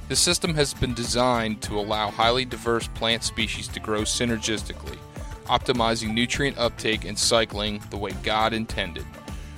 [0.09, 4.97] The system has been designed to allow highly diverse plant species to grow synergistically,
[5.45, 9.05] optimizing nutrient uptake and cycling the way God intended.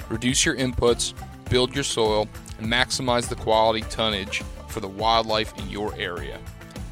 [0.08, 1.14] Reduce your inputs,
[1.50, 6.40] build your soil, and maximize the quality tonnage for the wildlife in your area.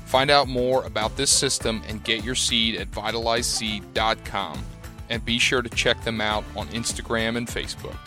[0.06, 4.63] Find out more about this system and get your seed at vitalizeseed.com
[5.10, 7.97] and be sure to check them out on Instagram and Facebook.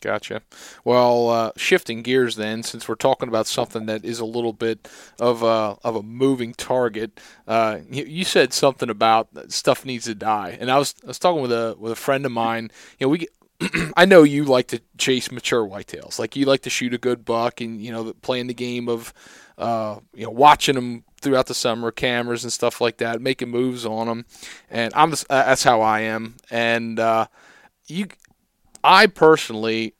[0.00, 0.42] Gotcha.
[0.84, 4.88] Well, uh, shifting gears then, since we're talking about something that is a little bit
[5.18, 10.14] of a, of a moving target, uh, you, you, said something about stuff needs to
[10.14, 12.70] die, and I was I was talking with a with a friend of mine.
[13.00, 13.26] You know, we
[13.96, 17.24] I know you like to chase mature whitetails, like you like to shoot a good
[17.24, 19.12] buck, and you know, playing the game of
[19.56, 23.84] uh, you know watching them throughout the summer, cameras and stuff like that, making moves
[23.84, 24.26] on them,
[24.70, 26.36] and I'm just, that's how I am.
[26.50, 27.26] And uh,
[27.86, 28.06] you,
[28.84, 29.94] I personally,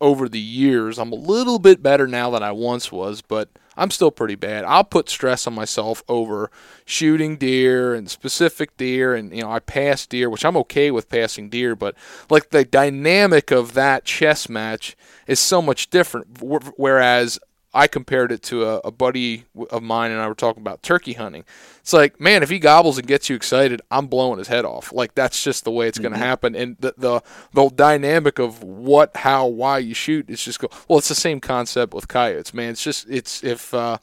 [0.00, 3.90] over the years, I'm a little bit better now than I once was, but I'm
[3.90, 4.64] still pretty bad.
[4.64, 6.50] I'll put stress on myself over
[6.84, 11.08] shooting deer and specific deer, and you know I pass deer, which I'm okay with
[11.08, 11.94] passing deer, but
[12.28, 16.38] like the dynamic of that chess match is so much different.
[16.76, 17.38] Whereas
[17.74, 21.14] I compared it to a, a, buddy of mine and I were talking about turkey
[21.14, 21.44] hunting.
[21.80, 24.92] It's like, man, if he gobbles and gets you excited, I'm blowing his head off.
[24.92, 26.02] Like that's just the way it's mm-hmm.
[26.02, 26.54] going to happen.
[26.54, 27.22] And the, the
[27.54, 30.68] the dynamic of what, how, why you shoot is just go.
[30.86, 32.70] Well, it's the same concept with coyotes, man.
[32.70, 33.96] It's just it's if uh,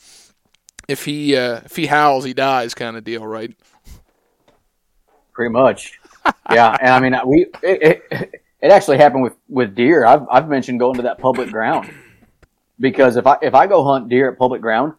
[0.87, 3.55] if he uh, if he howls, he dies, kind of deal, right?
[5.33, 5.99] Pretty much.
[6.51, 10.05] yeah, and I mean, we it, it, it actually happened with with deer.
[10.05, 11.91] I've I've mentioned going to that public ground
[12.79, 14.93] because if I if I go hunt deer at public ground,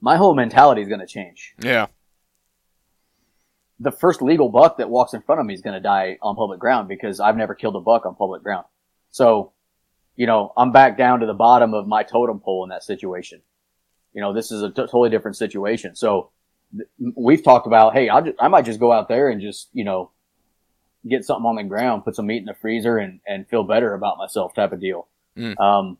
[0.00, 1.54] my whole mentality is going to change.
[1.60, 1.86] Yeah.
[3.80, 6.34] The first legal buck that walks in front of me is going to die on
[6.34, 8.66] public ground because I've never killed a buck on public ground.
[9.10, 9.52] So,
[10.16, 13.40] you know, I'm back down to the bottom of my totem pole in that situation.
[14.12, 15.94] You know, this is a t- totally different situation.
[15.94, 16.30] So
[16.76, 19.68] th- we've talked about, hey, I'll just, I might just go out there and just,
[19.72, 20.10] you know,
[21.08, 23.94] get something on the ground, put some meat in the freezer and, and feel better
[23.94, 25.06] about myself type of deal.
[25.36, 25.56] Mm.
[25.60, 25.98] Um,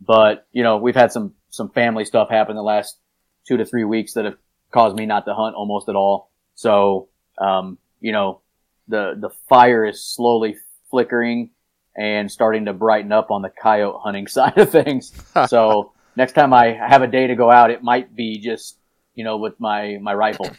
[0.00, 2.98] but, you know, we've had some, some family stuff happen the last
[3.46, 4.36] two to three weeks that have
[4.70, 6.30] caused me not to hunt almost at all.
[6.54, 7.08] So,
[7.38, 8.40] um, you know,
[8.86, 10.56] the, the fire is slowly
[10.90, 11.50] flickering
[11.96, 15.12] and starting to brighten up on the coyote hunting side of things.
[15.48, 18.78] so next time I have a day to go out, it might be just,
[19.14, 20.50] you know, with my my rifle.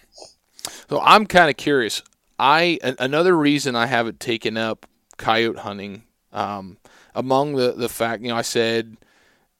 [0.89, 2.01] So I'm kind of curious.
[2.37, 4.85] I another reason I haven't taken up
[5.17, 6.77] coyote hunting, um,
[7.15, 8.97] among the the fact you know I said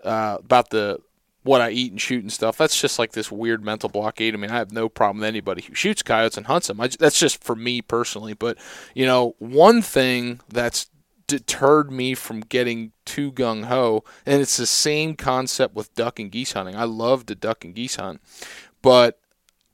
[0.04, 1.00] uh, about the
[1.44, 2.58] what I eat and shoot and stuff.
[2.58, 4.34] That's just like this weird mental blockade.
[4.34, 6.82] I mean, I have no problem with anybody who shoots coyotes and hunts them.
[6.82, 8.34] I, that's just for me personally.
[8.34, 8.58] But
[8.94, 10.90] you know, one thing that's
[11.28, 16.32] deterred me from getting too gung ho, and it's the same concept with duck and
[16.32, 16.76] geese hunting.
[16.76, 18.22] I love to duck and geese hunt,
[18.82, 19.20] but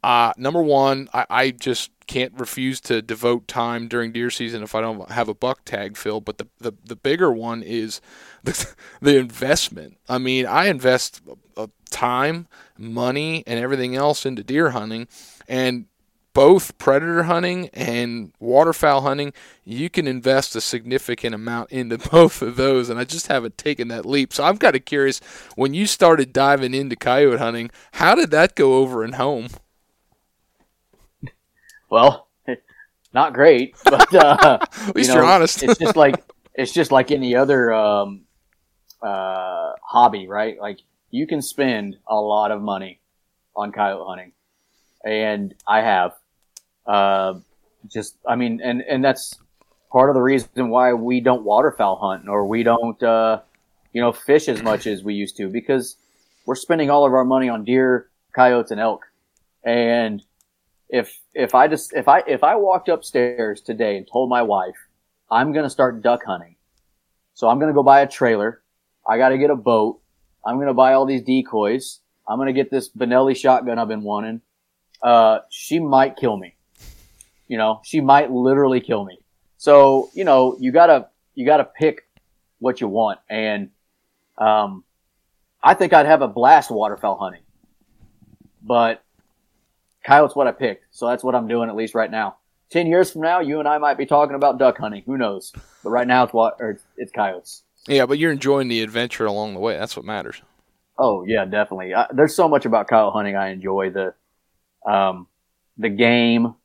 [0.06, 4.76] uh, number one, I, I just can't refuse to devote time during deer season if
[4.76, 6.26] I don't have a buck tag filled.
[6.26, 8.02] But the, the, the bigger one is
[8.44, 9.98] the, the investment.
[10.08, 11.22] I mean, I invest
[11.96, 15.08] time, money, and everything else into deer hunting.
[15.48, 15.86] And
[16.34, 19.32] both predator hunting and waterfowl hunting,
[19.64, 22.90] you can invest a significant amount into both of those.
[22.90, 24.34] And I just haven't taken that leap.
[24.34, 25.20] So I'm kind of curious
[25.56, 29.48] when you started diving into coyote hunting, how did that go over in home?
[31.96, 32.28] Well,
[33.14, 34.58] not great, but uh,
[34.90, 35.64] at least you are honest.
[35.64, 36.22] it's just like
[36.54, 38.26] it's just like any other um,
[39.02, 40.60] uh, hobby, right?
[40.60, 40.80] Like
[41.10, 43.00] you can spend a lot of money
[43.56, 44.34] on coyote hunting,
[45.06, 46.12] and I have.
[46.86, 47.36] Uh,
[47.88, 49.40] just, I mean, and and that's
[49.90, 53.40] part of the reason why we don't waterfowl hunt or we don't, uh,
[53.94, 55.96] you know, fish as much as we used to because
[56.46, 59.06] we're spending all of our money on deer, coyotes, and elk,
[59.64, 60.22] and
[60.90, 64.76] if if I just if I if I walked upstairs today and told my wife
[65.30, 66.56] I'm gonna start duck hunting,
[67.34, 68.62] so I'm gonna go buy a trailer,
[69.08, 70.00] I got to get a boat,
[70.46, 74.42] I'm gonna buy all these decoys, I'm gonna get this Benelli shotgun I've been wanting.
[75.02, 76.56] Uh, she might kill me.
[77.48, 79.20] You know, she might literally kill me.
[79.58, 82.08] So you know, you gotta you gotta pick
[82.60, 83.70] what you want, and
[84.38, 84.84] um,
[85.64, 87.44] I think I'd have a blast waterfowl hunting,
[88.62, 89.04] but
[90.06, 92.38] coyote's what I picked, so that's what I'm doing at least right now.
[92.70, 95.04] Ten years from now, you and I might be talking about duck hunting.
[95.06, 95.54] Who knows?
[95.84, 97.64] But right now, it's what or it's coyotes.
[97.88, 99.78] Yeah, but you're enjoying the adventure along the way.
[99.78, 100.42] That's what matters.
[100.98, 101.94] Oh yeah, definitely.
[101.94, 104.14] I, there's so much about coyote hunting I enjoy the,
[104.90, 105.28] um,
[105.78, 106.56] the game,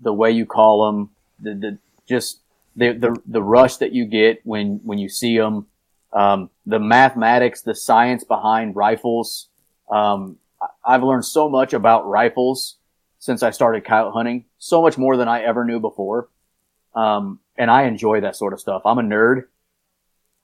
[0.00, 2.40] the way you call them, the, the just
[2.76, 5.66] the, the the rush that you get when when you see them,
[6.12, 9.48] um, the mathematics, the science behind rifles.
[9.90, 10.36] Um,
[10.84, 12.76] I've learned so much about rifles
[13.20, 16.28] since I started coyote hunting, so much more than I ever knew before.
[16.94, 18.82] Um, and I enjoy that sort of stuff.
[18.84, 19.44] I'm a nerd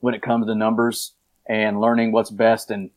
[0.00, 1.14] when it comes to numbers
[1.48, 2.70] and learning what's best.
[2.70, 2.90] And,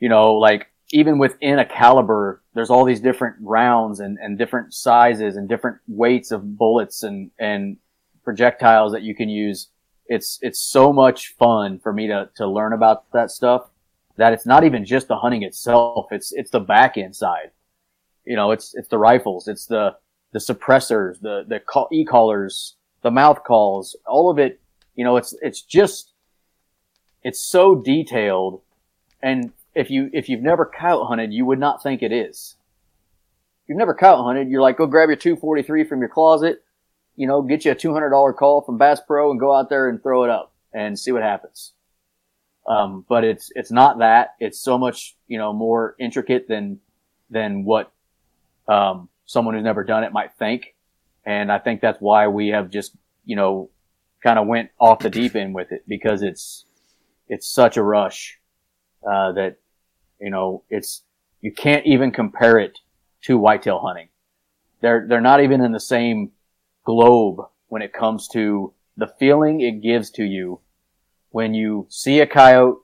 [0.00, 4.74] you know, like even within a caliber, there's all these different rounds and, and different
[4.74, 7.76] sizes and different weights of bullets and, and
[8.24, 9.68] projectiles that you can use.
[10.06, 13.70] It's, it's so much fun for me to, to learn about that stuff
[14.16, 16.08] that it's not even just the hunting itself.
[16.10, 17.52] It's, it's the back end side
[18.28, 19.96] you know, it's it's the rifles, it's the
[20.32, 24.60] the suppressors, the the call, e-callers, the mouth calls, all of it.
[24.94, 26.12] You know, it's it's just
[27.24, 28.60] it's so detailed,
[29.22, 32.56] and if you if you've never coyote hunted, you would not think it is.
[33.66, 36.62] You've never coyote hunted, you're like, go grab your 243 from your closet,
[37.16, 40.02] you know, get you a $200 call from Bass Pro and go out there and
[40.02, 41.72] throw it up and see what happens.
[42.66, 44.34] Um, but it's it's not that.
[44.38, 46.80] It's so much you know more intricate than
[47.30, 47.90] than what
[48.68, 50.74] um, someone who's never done it might think.
[51.24, 53.70] And I think that's why we have just, you know,
[54.22, 56.64] kind of went off the deep end with it because it's,
[57.28, 58.38] it's such a rush,
[59.04, 59.58] uh, that,
[60.20, 61.02] you know, it's,
[61.40, 62.78] you can't even compare it
[63.22, 64.08] to whitetail hunting.
[64.80, 66.32] They're, they're not even in the same
[66.84, 70.60] globe when it comes to the feeling it gives to you
[71.30, 72.78] when you see a coyote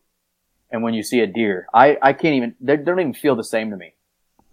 [0.70, 1.66] and when you see a deer.
[1.72, 3.93] I, I can't even, they don't even feel the same to me.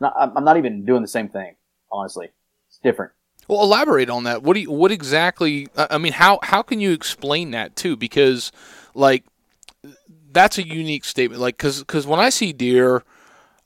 [0.02, 1.56] Not, I'm not even doing the same thing.
[1.92, 2.32] Honestly,
[2.68, 3.12] it's different.
[3.48, 4.44] Well, elaborate on that.
[4.44, 5.68] What do you, what exactly?
[5.78, 7.96] I mean, how how can you explain that too?
[7.96, 8.52] Because
[8.96, 9.24] like
[10.32, 11.40] that's a unique statement.
[11.40, 13.04] Like, because because when I see deer,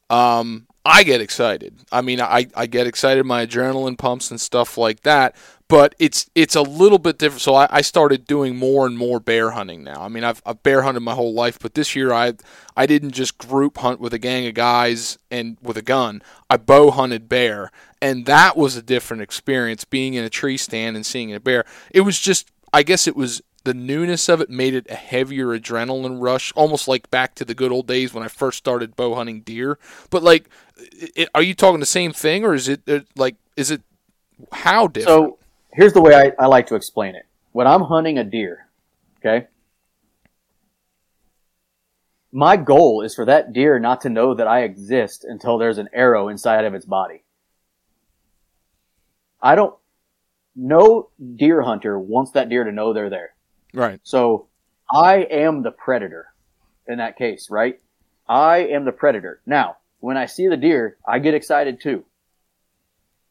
[0.09, 1.79] um, I get excited.
[1.91, 5.35] I mean, I, I get excited, my adrenaline pumps and stuff like that.
[5.67, 7.41] But it's it's a little bit different.
[7.41, 10.03] So I, I started doing more and more bear hunting now.
[10.03, 12.33] I mean, I've, I've bear hunted my whole life, but this year I
[12.77, 16.21] I didn't just group hunt with a gang of guys and with a gun.
[16.51, 19.85] I bow hunted bear, and that was a different experience.
[19.85, 23.15] Being in a tree stand and seeing a bear, it was just I guess it
[23.15, 27.43] was the newness of it made it a heavier adrenaline rush, almost like back to
[27.43, 29.77] the good old days when I first started bow hunting deer.
[30.09, 33.71] But like, it, are you talking the same thing, or is it uh, like, is
[33.71, 33.81] it
[34.51, 35.33] how different?
[35.33, 35.39] So
[35.73, 37.25] here's the way I, I like to explain it.
[37.51, 38.67] When I'm hunting a deer,
[39.19, 39.47] okay,
[42.31, 45.89] my goal is for that deer not to know that I exist until there's an
[45.93, 47.23] arrow inside of its body.
[49.41, 49.73] I don't,
[50.55, 53.34] no deer hunter wants that deer to know they're there.
[53.75, 53.99] Right.
[54.03, 54.47] So
[54.91, 56.27] I am the predator
[56.87, 57.79] in that case, right?
[58.27, 59.41] I am the predator.
[59.45, 62.05] Now, when I see the deer, I get excited too.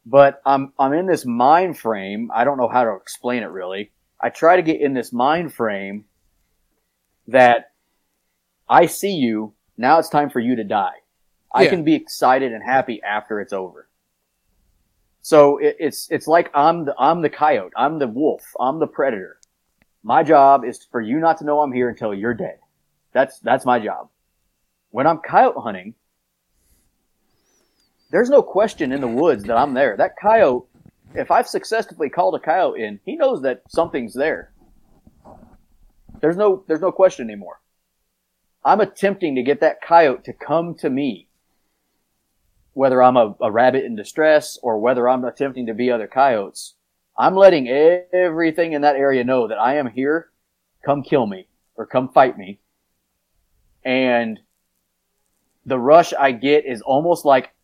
[0.07, 2.31] But I'm, I'm in this mind frame.
[2.35, 3.91] I don't know how to explain it really.
[4.21, 6.05] I try to get in this mind frame
[7.29, 7.73] that
[8.69, 9.55] I see you.
[9.77, 10.97] Now it's time for you to die.
[11.53, 13.89] I can be excited and happy after it's over.
[15.23, 17.73] So it, it's it's like I'm the I'm the coyote.
[17.77, 18.43] I'm the wolf.
[18.59, 19.39] I'm the predator.
[20.05, 22.59] My job is for you not to know I'm here until you're dead.
[23.13, 24.11] That's that's my job.
[24.91, 25.95] When I'm coyote hunting,
[28.11, 29.97] there's no question in the woods that I'm there.
[29.97, 30.67] That coyote,
[31.15, 34.53] if I've successfully called a coyote in, he knows that something's there.
[36.21, 37.61] There's no there's no question anymore.
[38.63, 41.29] I'm attempting to get that coyote to come to me.
[42.75, 46.75] Whether I'm a, a rabbit in distress or whether I'm attempting to be other coyotes,
[47.17, 50.31] I'm letting everything in that area know that I am here.
[50.85, 51.47] Come kill me
[51.77, 52.59] or come fight me.
[53.85, 54.41] And
[55.67, 57.55] the rush I get is almost like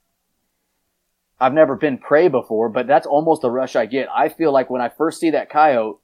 [1.40, 4.08] I've never been prey before, but that's almost the rush I get.
[4.14, 5.98] I feel like when I first see that coyote,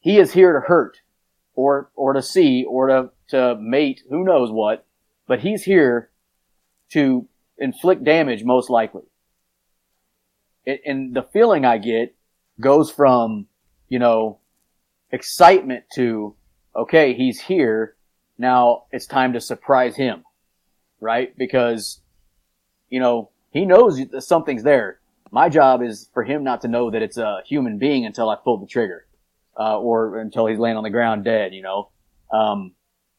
[0.00, 0.98] he is here to hurt
[1.54, 4.84] or, or to see or to, to mate, who knows what,
[5.28, 6.10] but he's here
[6.90, 9.04] to inflict damage most likely.
[10.66, 12.14] And the feeling I get
[12.60, 13.46] goes from,
[13.88, 14.38] you know,
[15.10, 16.34] excitement to,
[16.76, 17.96] okay, he's here.
[18.38, 20.24] Now it's time to surprise him,
[21.00, 21.36] right?
[21.36, 22.00] Because,
[22.88, 25.00] you know, he knows that something's there.
[25.32, 28.36] My job is for him not to know that it's a human being until I
[28.36, 29.06] pull the trigger,
[29.58, 31.90] uh, or until he's laying on the ground dead, you know?
[32.32, 32.74] Um,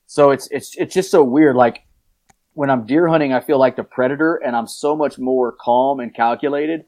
[0.08, 1.56] so it's, it's, it's just so weird.
[1.56, 1.86] Like
[2.54, 6.00] when I'm deer hunting, I feel like the predator and I'm so much more calm
[6.00, 6.86] and calculated.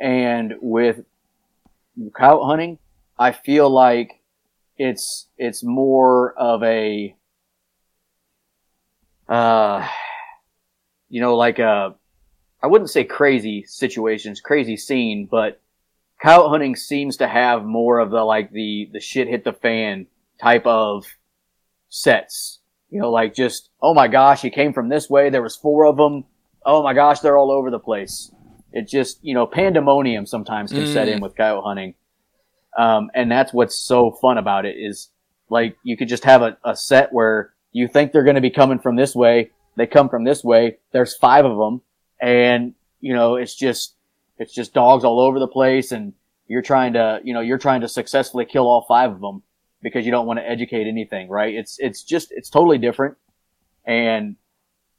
[0.00, 1.04] And with
[2.14, 2.78] coyote hunting,
[3.18, 4.22] I feel like
[4.78, 7.14] it's, it's more of a,
[9.28, 9.86] uh,
[11.10, 11.94] you know, like a,
[12.62, 15.60] I wouldn't say crazy situations, crazy scene, but
[16.22, 20.06] coyote hunting seems to have more of the, like the, the shit hit the fan
[20.40, 21.04] type of
[21.90, 22.60] sets.
[22.88, 25.28] You know, like just, oh my gosh, he came from this way.
[25.28, 26.24] There was four of them.
[26.64, 28.32] Oh my gosh, they're all over the place.
[28.72, 31.94] It just, you know, pandemonium sometimes can set in with coyote hunting.
[32.78, 35.10] Um, and that's what's so fun about it is
[35.48, 38.50] like you could just have a, a set where you think they're going to be
[38.50, 39.50] coming from this way.
[39.76, 40.78] They come from this way.
[40.92, 41.82] There's five of them
[42.20, 43.96] and, you know, it's just,
[44.38, 46.12] it's just dogs all over the place and
[46.46, 49.42] you're trying to, you know, you're trying to successfully kill all five of them
[49.82, 51.54] because you don't want to educate anything, right?
[51.54, 53.16] It's, it's just, it's totally different.
[53.84, 54.36] And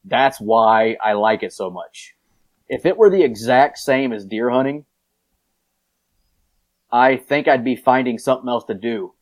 [0.03, 2.15] that's why I like it so much.
[2.71, 4.85] If it were the exact same as deer hunting,
[6.89, 9.13] I think I'd be finding something else to do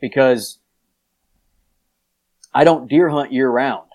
[0.00, 0.60] because
[2.54, 3.88] I don't deer hunt year round.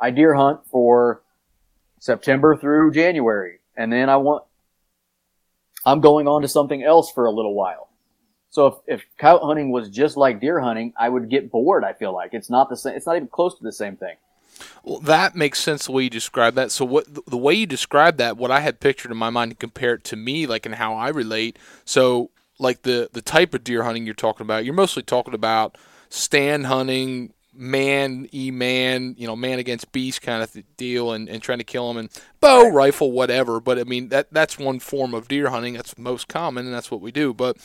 [0.00, 1.22] I deer hunt for
[2.00, 4.42] September through January and then I want,
[5.86, 7.88] I'm going on to something else for a little while.
[8.50, 11.84] So if, if coyote hunting was just like deer hunting, I would get bored.
[11.84, 12.96] I feel like it's not the same.
[12.96, 14.16] It's not even close to the same thing.
[14.84, 16.72] Well, that makes sense the way you describe that.
[16.72, 19.56] So what the way you describe that, what I had pictured in my mind to
[19.56, 21.58] compare it to me, like and how I relate.
[21.84, 25.76] So like the the type of deer hunting you're talking about, you're mostly talking about
[26.08, 31.42] stand hunting, man e man, you know, man against beast kind of deal, and, and
[31.42, 32.08] trying to kill them, and
[32.40, 33.60] bow, rifle, whatever.
[33.60, 35.74] But I mean that that's one form of deer hunting.
[35.74, 37.34] That's most common, and that's what we do.
[37.34, 37.56] But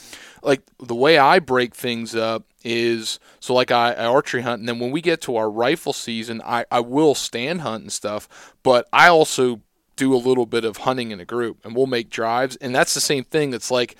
[0.42, 4.68] like the way I break things up is so like I, I archery hunt, and
[4.68, 8.54] then when we get to our rifle season, I I will stand hunt and stuff,
[8.62, 9.62] but I also
[9.96, 12.94] do a little bit of hunting in a group, and we'll make drives, and that's
[12.94, 13.52] the same thing.
[13.52, 13.98] It's like,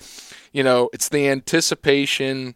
[0.53, 2.55] you know, it's the anticipation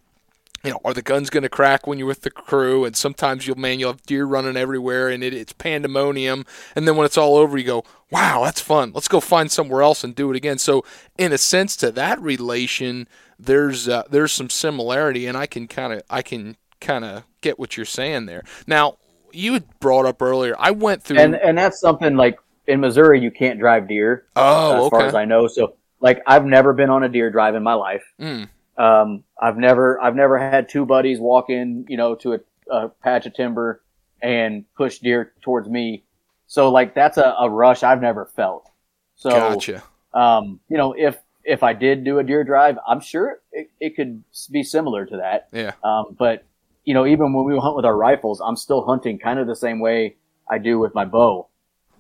[0.64, 2.86] you know, are the guns going to crack when you're with the crew?
[2.86, 6.46] And sometimes you'll, man, you'll have deer running everywhere and it, it's pandemonium.
[6.76, 8.92] And then when it's all over, you go, wow, that's fun.
[8.94, 10.58] Let's go find somewhere else and do it again.
[10.58, 10.86] So,
[11.18, 13.08] in a sense, to that relation,
[13.38, 17.60] there's uh, there's some similarity, and I can kind of I can kind of get
[17.60, 18.44] what you're saying there.
[18.68, 18.98] Now,
[19.34, 22.38] you had brought up earlier, I went through, And and that's something like
[22.68, 24.26] in Missouri you can't drive deer.
[24.36, 25.48] oh, as far as I know.
[25.48, 28.04] So like I've never been on a deer drive in my life.
[28.22, 28.50] Mm.
[28.78, 32.40] Um, I've never I've never had two buddies walk in, you know, to a,
[32.72, 33.84] a patch of timber
[34.22, 36.04] and push deer towards me.
[36.48, 38.70] So like that's a, a rush I've never felt.
[39.16, 39.84] So gotcha.
[40.14, 43.96] um, you know, if if I did do a deer drive, I'm sure it, it
[43.96, 45.50] could be similar to that.
[45.52, 46.46] Yeah, Um, but
[46.86, 49.56] you know, even when we hunt with our rifles, I'm still hunting kind of the
[49.56, 50.18] same way
[50.50, 51.48] I do with my bow.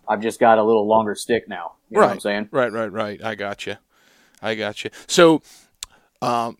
[0.07, 1.73] I've just got a little longer stick now.
[1.89, 2.03] You right.
[2.03, 2.49] know what I'm saying?
[2.51, 3.23] Right, right, right.
[3.23, 3.77] I got you.
[4.41, 4.89] I got you.
[5.07, 5.41] So,
[6.21, 6.57] um,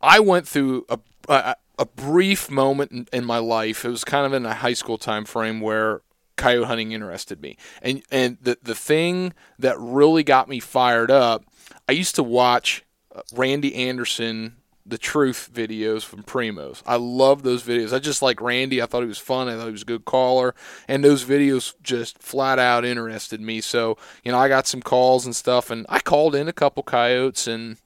[0.00, 3.84] I went through a, a, a brief moment in, in, my life.
[3.84, 6.02] It was kind of in a high school time frame where
[6.36, 11.44] coyote hunting interested me, and and the the thing that really got me fired up.
[11.88, 12.84] I used to watch
[13.14, 14.56] uh, Randy Anderson
[14.88, 16.82] the truth videos from Primos.
[16.86, 17.92] I love those videos.
[17.92, 18.80] I just like Randy.
[18.80, 19.48] I thought he was fun.
[19.48, 20.54] I thought he was a good caller.
[20.86, 23.60] And those videos just flat out interested me.
[23.60, 26.82] So, you know, I got some calls and stuff and I called in a couple
[26.82, 27.76] coyotes and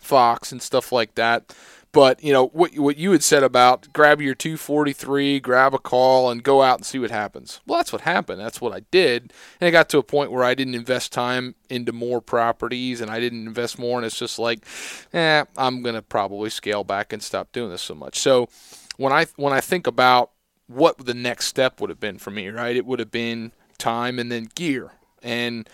[0.00, 1.54] fox and stuff like that.
[1.92, 6.28] But you know what what you had said about grab your 243, grab a call,
[6.28, 7.60] and go out and see what happens.
[7.66, 8.40] Well, that's what happened.
[8.40, 11.54] That's what I did, and it got to a point where I didn't invest time
[11.70, 14.66] into more properties, and I didn't invest more, and it's just like,
[15.12, 18.18] eh, I'm gonna probably scale back and stop doing this so much.
[18.18, 18.48] So
[18.96, 20.32] when I when I think about
[20.66, 22.74] what the next step would have been for me, right?
[22.74, 24.90] It would have been time and then gear.
[25.22, 25.68] And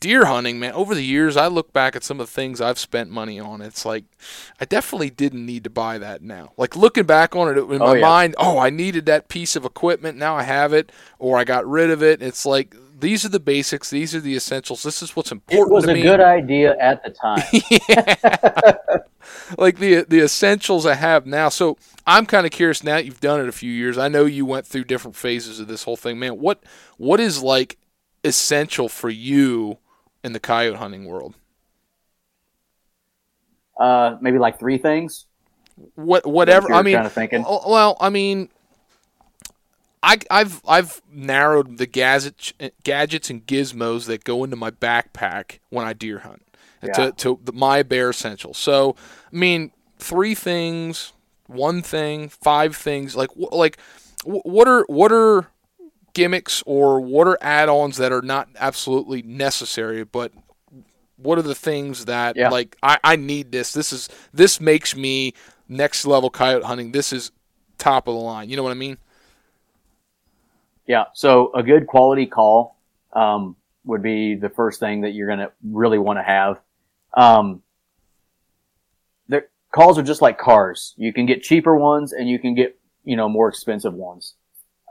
[0.00, 2.78] deer hunting, man, over the years, I look back at some of the things I've
[2.78, 3.60] spent money on.
[3.60, 4.04] It's like,
[4.58, 6.52] I definitely didn't need to buy that now.
[6.56, 8.00] Like looking back on it in oh, my yeah.
[8.00, 10.16] mind, oh, I needed that piece of equipment.
[10.18, 12.22] Now I have it, or I got rid of it.
[12.22, 13.90] It's like, these are the basics.
[13.90, 14.82] These are the essentials.
[14.82, 15.68] This is what's important.
[15.68, 16.02] It was a me.
[16.02, 19.00] good idea at the time.
[19.58, 21.48] like the the essentials I have now.
[21.48, 22.98] So I'm kind of curious now.
[22.98, 23.96] You've done it a few years.
[23.96, 26.38] I know you went through different phases of this whole thing, man.
[26.38, 26.62] What
[26.98, 27.78] what is like
[28.22, 29.78] essential for you
[30.24, 31.34] in the coyote hunting world?
[33.78, 35.26] Uh, maybe like three things.
[35.94, 36.72] What whatever.
[36.72, 37.42] I mean, kind of thinking.
[37.42, 38.50] well, I mean,
[40.02, 42.52] I, have I've narrowed the gadgets
[42.84, 46.42] gadgets and gizmos that go into my backpack when I deer hunt
[46.82, 46.92] yeah.
[46.92, 48.58] to to the, my bare essentials.
[48.58, 48.96] So,
[49.32, 51.12] I mean, three things,
[51.46, 53.14] one thing, five things.
[53.16, 53.78] Like like
[54.24, 55.48] what are what are
[56.12, 60.32] gimmicks or what are add-ons that are not absolutely necessary, but
[61.16, 62.48] what are the things that yeah.
[62.48, 63.72] like I, I need this.
[63.72, 65.34] This is this makes me
[65.68, 66.92] next level coyote hunting.
[66.92, 67.30] This is
[67.78, 68.48] top of the line.
[68.48, 68.98] You know what I mean?
[70.86, 71.04] Yeah.
[71.14, 72.76] So a good quality call
[73.12, 76.60] um, would be the first thing that you're going to really want to have.
[77.14, 77.62] Um,
[79.28, 80.94] the calls are just like cars.
[80.96, 84.34] You can get cheaper ones and you can get you know more expensive ones.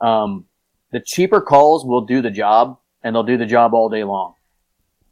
[0.01, 0.45] Um,
[0.91, 4.33] the cheaper calls will do the job and they'll do the job all day long.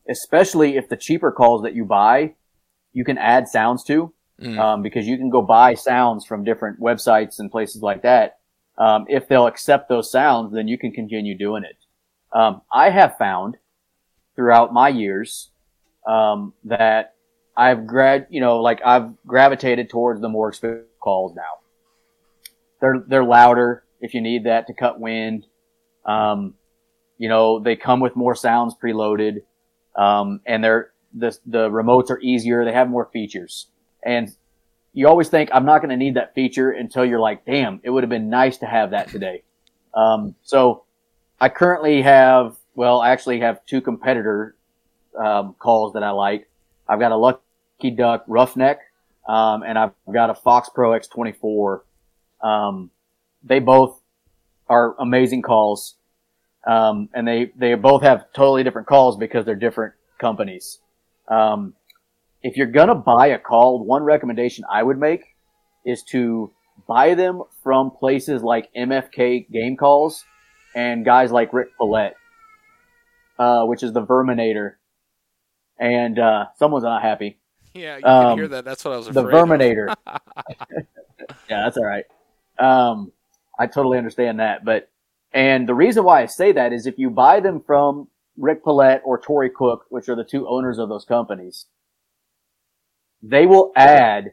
[0.09, 2.33] Especially if the cheaper calls that you buy,
[2.93, 4.57] you can add sounds to, mm.
[4.57, 8.39] um, because you can go buy sounds from different websites and places like that.
[8.77, 11.77] Um, if they'll accept those sounds, then you can continue doing it.
[12.31, 13.57] Um, I have found
[14.35, 15.49] throughout my years,
[16.07, 17.15] um, that
[17.55, 21.41] I've grad, you know, like I've gravitated towards the more expensive calls now.
[22.79, 25.47] They're, they're louder if you need that to cut wind.
[26.07, 26.55] Um,
[27.17, 29.41] you know, they come with more sounds preloaded,
[29.95, 32.65] um, and they're the the remotes are easier.
[32.65, 33.67] They have more features,
[34.03, 34.35] and
[34.93, 37.91] you always think I'm not going to need that feature until you're like, damn, it
[37.91, 39.43] would have been nice to have that today.
[39.93, 40.85] Um, so
[41.39, 44.55] I currently have, well, I actually have two competitor
[45.15, 46.49] um, calls that I like.
[46.87, 48.79] I've got a Lucky Duck Roughneck,
[49.27, 51.81] um, and I've got a Fox Pro X24.
[52.41, 52.89] Um,
[53.43, 54.01] they both
[54.67, 55.96] are amazing calls.
[56.65, 60.79] Um, and they, they both have totally different calls because they're different companies.
[61.27, 61.73] Um,
[62.43, 65.35] if you're gonna buy a call, one recommendation I would make
[65.85, 66.51] is to
[66.87, 70.23] buy them from places like MFK Game Calls
[70.75, 72.15] and guys like Rick Paulette,
[73.39, 74.73] uh, which is the Verminator.
[75.79, 77.37] And uh, someone's not happy.
[77.73, 78.65] Yeah, you um, can hear that.
[78.65, 79.07] That's what I was.
[79.07, 79.93] The Verminator.
[81.49, 82.05] yeah, that's all right.
[82.59, 83.11] Um,
[83.59, 84.89] I totally understand that, but
[85.37, 88.07] and the reason why I say that is if you buy them from
[88.37, 91.67] Rick Paulette or Tory Cook, which are the two owners of those companies,
[93.21, 94.31] they will add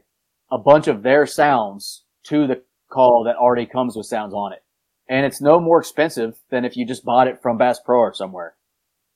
[0.50, 4.64] a bunch of their sounds to the call that already comes with sounds on it.
[5.06, 8.14] And it's no more expensive than if you just bought it from Bass Pro or
[8.14, 8.54] somewhere.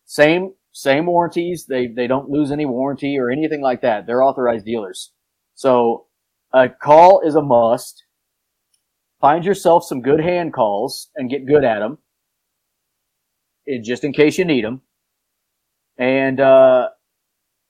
[0.04, 1.64] Same, same warranties.
[1.70, 4.06] They, they don't lose any warranty or anything like that.
[4.06, 5.12] They're authorized dealers.
[5.54, 6.04] So
[6.52, 8.04] a call is a must
[9.20, 11.98] find yourself some good hand calls and get good at them,
[13.66, 14.82] in, just in case you need them.
[15.96, 16.88] And uh,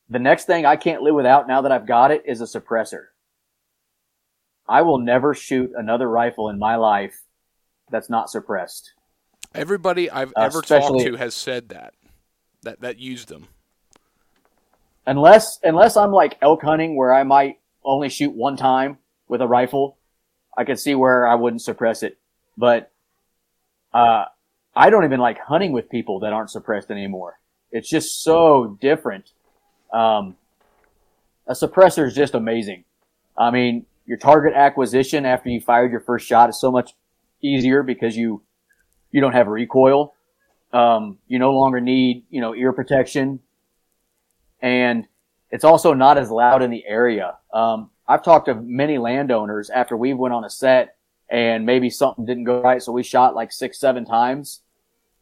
[0.09, 3.07] the next thing I can't live without now that I've got it is a suppressor.
[4.69, 7.19] I will never shoot another rifle in my life
[7.91, 8.93] that's not suppressed.
[9.55, 11.95] Everybody I've uh, ever talked to has said that
[12.63, 13.49] that that used them.
[15.07, 19.47] Unless unless I'm like elk hunting where I might only shoot one time with a
[19.47, 19.98] rifle,
[20.59, 22.19] I can see where I wouldn't suppress it,
[22.57, 22.91] but
[23.95, 24.25] uh,
[24.75, 27.39] I don't even like hunting with people that aren't suppressed anymore.
[27.71, 29.31] It's just so different.
[29.93, 30.37] Um,
[31.47, 32.83] a suppressor is just amazing.
[33.37, 36.95] I mean, your target acquisition after you fired your first shot is so much
[37.41, 38.43] easier because you
[39.13, 40.13] you don't have recoil.
[40.73, 43.39] Um, you no longer need you know ear protection,
[44.61, 45.07] and
[45.53, 47.37] it's also not as loud in the area.
[47.55, 50.97] Um, I've talked to many landowners after we went on a set
[51.31, 54.63] and maybe something didn't go right, so we shot like six, seven times.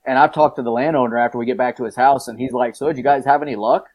[0.07, 2.53] And I've talked to the landowner after we get back to his house, and he's
[2.53, 3.89] like, "So, did you guys have any luck?"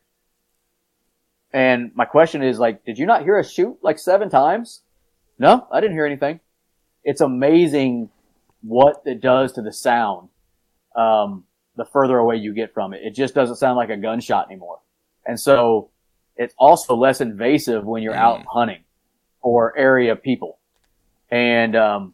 [1.54, 4.82] And my question is like, "Did you not hear us shoot like seven times?"
[5.40, 6.42] No, I didn't hear anything.
[7.06, 8.10] It's amazing
[8.62, 10.28] what it does to the sound.
[10.96, 11.46] Um,
[11.78, 14.82] the further away you get from it, it just doesn't sound like a gunshot anymore.
[15.26, 15.92] And so
[16.36, 18.84] it's also less invasive when you're out hunting
[19.42, 20.60] or area people.
[21.30, 22.14] And um,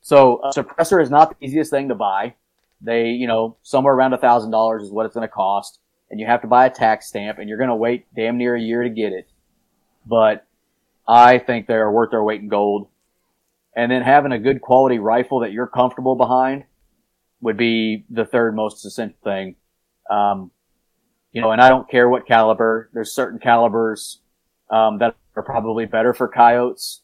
[0.00, 2.34] so a suppressor is not the easiest thing to buy.
[2.80, 6.20] They, you know, somewhere around a thousand dollars is what it's going to cost, and
[6.20, 8.60] you have to buy a tax stamp, and you're going to wait damn near a
[8.60, 9.28] year to get it.
[10.06, 10.46] But
[11.08, 12.88] I think they're worth their weight in gold.
[13.74, 16.64] And then having a good quality rifle that you're comfortable behind
[17.40, 19.56] would be the third most essential thing.
[20.10, 20.50] Um,
[21.36, 22.88] you know, and I don't care what caliber.
[22.94, 24.20] There's certain calibers
[24.70, 27.02] um, that are probably better for coyotes,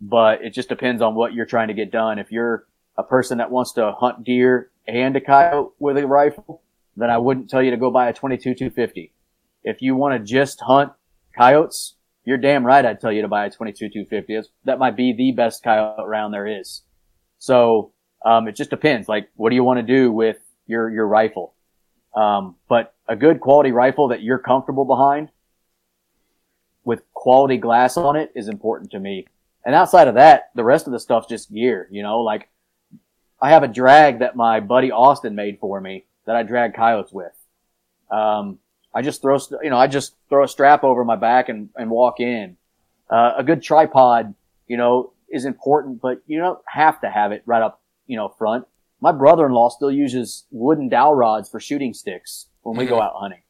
[0.00, 2.20] but it just depends on what you're trying to get done.
[2.20, 2.64] If you're
[2.96, 6.62] a person that wants to hunt deer and a coyote with a rifle,
[6.96, 9.12] then I wouldn't tell you to go buy a 22 250.
[9.64, 10.92] If you want to just hunt
[11.36, 14.48] coyotes, you're damn right I'd tell you to buy a 22 250.
[14.64, 16.82] That might be the best coyote round there is.
[17.40, 17.90] So,
[18.24, 19.08] um, it just depends.
[19.08, 20.36] Like, what do you want to do with
[20.68, 21.54] your, your rifle?
[22.14, 25.30] Um, but a good quality rifle that you're comfortable behind
[26.84, 29.26] with quality glass on it is important to me.
[29.64, 32.48] And outside of that, the rest of the stuff's just gear, you know, like
[33.40, 37.12] I have a drag that my buddy Austin made for me that I drag coyotes
[37.12, 37.32] with.
[38.10, 38.58] Um,
[38.94, 41.90] I just throw, you know, I just throw a strap over my back and, and
[41.90, 42.56] walk in.
[43.10, 44.34] Uh, a good tripod,
[44.66, 48.28] you know, is important, but you don't have to have it right up, you know,
[48.28, 48.66] front.
[49.02, 53.02] My brother-in-law still uses wooden dowel rods for shooting sticks when we go mm-hmm.
[53.02, 53.42] out hunting.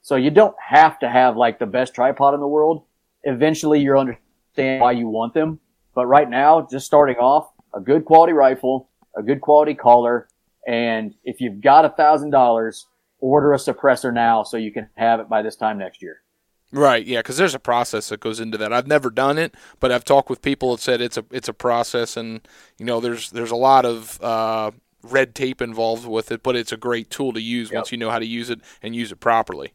[0.00, 2.84] So you don't have to have like the best tripod in the world.
[3.22, 5.60] Eventually you'll understand why you want them.
[5.94, 10.26] But right now, just starting off, a good quality rifle, a good quality caller,
[10.66, 12.86] and if you've got a thousand dollars,
[13.20, 16.22] order a suppressor now so you can have it by this time next year.
[16.70, 18.74] Right, yeah, because there's a process that goes into that.
[18.74, 21.54] I've never done it, but I've talked with people that said it's a it's a
[21.54, 22.46] process, and
[22.78, 26.72] you know, there's there's a lot of uh, red tape involved with it, but it's
[26.72, 27.72] a great tool to use Yep.
[27.72, 29.72] once you know how to use it and use it properly.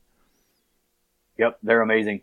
[1.38, 2.22] Yep, they're amazing.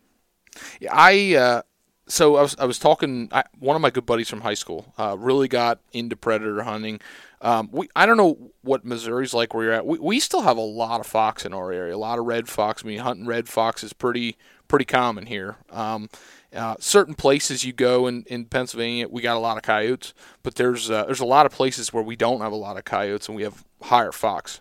[0.80, 1.62] Yeah, I uh,
[2.06, 3.28] so I was I was talking.
[3.32, 7.00] I, one of my good buddies from high school uh, really got into predator hunting.
[7.40, 9.86] Um, we I don't know what Missouri's like where you're at.
[9.86, 12.48] We, we still have a lot of fox in our area, a lot of red
[12.48, 12.84] fox.
[12.84, 14.36] I mean, hunting red fox is pretty
[14.70, 15.56] pretty common here.
[15.70, 16.08] Um,
[16.54, 20.54] uh, certain places you go in, in Pennsylvania, we got a lot of coyotes, but
[20.54, 23.28] there's uh, there's a lot of places where we don't have a lot of coyotes
[23.28, 24.60] and we have higher fox.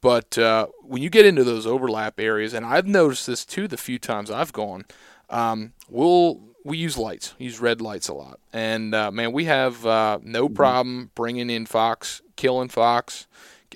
[0.00, 3.76] But uh, when you get into those overlap areas, and I've noticed this too the
[3.76, 4.84] few times I've gone,
[5.30, 9.86] um, we'll we use lights, use red lights a lot, and uh, man, we have
[9.86, 13.26] uh, no problem bringing in fox, killing fox,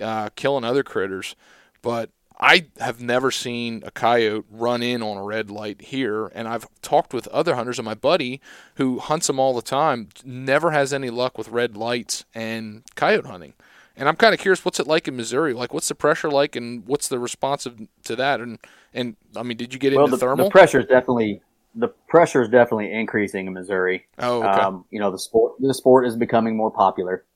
[0.00, 1.36] uh, killing other critters,
[1.82, 2.10] but
[2.42, 6.66] I have never seen a coyote run in on a red light here, and I've
[6.80, 8.40] talked with other hunters, and my buddy
[8.76, 13.26] who hunts them all the time never has any luck with red lights and coyote
[13.26, 13.52] hunting.
[13.94, 15.52] And I'm kind of curious, what's it like in Missouri?
[15.52, 18.40] Like, what's the pressure like, and what's the responsive to that?
[18.40, 18.58] And
[18.94, 20.46] and I mean, did you get well, into the, thermal?
[20.46, 21.42] the pressure is definitely
[21.74, 24.06] the pressure is definitely increasing in Missouri.
[24.18, 24.60] oh, okay.
[24.60, 27.26] Um, you know, the sport the sport is becoming more popular.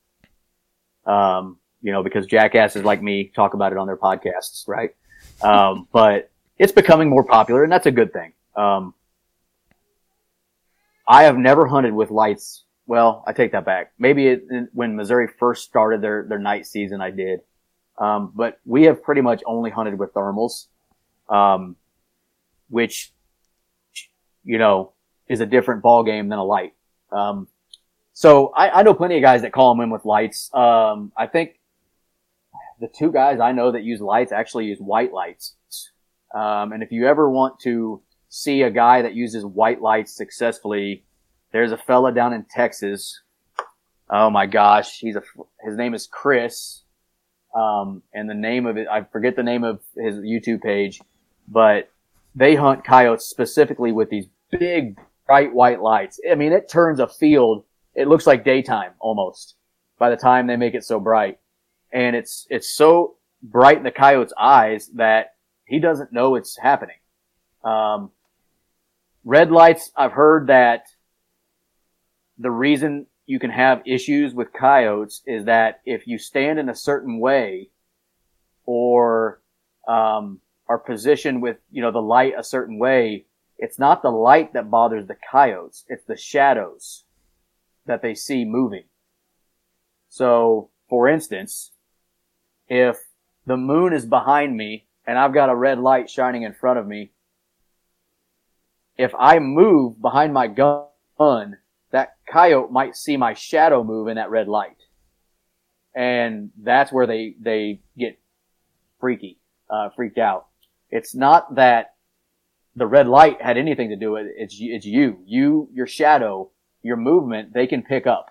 [1.05, 4.91] Um, you know, because jackasses like me talk about it on their podcasts, right?
[5.43, 8.35] Um, but it's becoming more popular, and that's a good thing.
[8.55, 8.95] Um,
[11.09, 12.63] I have never hunted with lights.
[12.87, 13.93] Well, I take that back.
[13.99, 17.41] Maybe it, when Missouri first started their their night season, I did.
[17.99, 20.67] Um, but we have pretty much only hunted with thermals,
[21.29, 21.75] um,
[22.69, 23.13] which
[24.45, 24.93] you know
[25.27, 26.75] is a different ball game than a light.
[27.11, 27.49] Um,
[28.13, 30.55] so I, I know plenty of guys that call them in with lights.
[30.55, 31.59] Um, I think
[32.81, 35.57] the two guys I know that use lights actually use white lights.
[36.35, 41.05] Um, and if you ever want to see a guy that uses white lights successfully,
[41.53, 43.21] there's a fella down in Texas.
[44.11, 45.23] Oh my gosh, he's a
[45.65, 46.83] his name is Chris,
[47.55, 51.01] um, and the name of it I forget the name of his YouTube page,
[51.49, 51.91] but
[52.35, 56.21] they hunt coyotes specifically with these big bright white lights.
[56.29, 57.65] I mean, it turns a field
[57.95, 59.55] it looks like daytime almost
[59.99, 61.39] by the time they make it so bright.
[61.95, 66.97] And it's, it's so bright in the coyote's eyes that he doesn't know it's happening.
[67.65, 68.11] Um,
[69.25, 70.89] red lights, I've heard that
[72.39, 76.75] the reason you can have issues with coyotes is that if you stand in a
[76.75, 77.71] certain way
[78.67, 79.41] or
[79.89, 83.27] um, are positioned with you know the light a certain way,
[83.59, 87.05] it's not the light that bothers the coyotes; it's the shadows
[87.87, 88.85] that they see moving.
[90.09, 91.73] So, for instance,
[92.69, 92.97] if
[93.47, 96.87] the moon is behind me and I've got a red light shining in front of
[96.87, 97.11] me,
[98.97, 101.57] if I move behind my gun,
[101.91, 104.77] that coyote might see my shadow move in that red light.
[105.95, 108.19] And that's where they, they get
[109.01, 109.39] freaky,
[109.71, 110.47] uh, freaked out.
[110.91, 111.95] It's not that
[112.77, 114.35] the red light had anything to do with it.
[114.37, 115.19] It's, it's you.
[115.27, 116.51] You, your shadow,
[116.83, 118.31] your movement, they can pick up.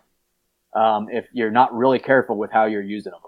[0.74, 3.22] Um, if you're not really careful with how you're using them.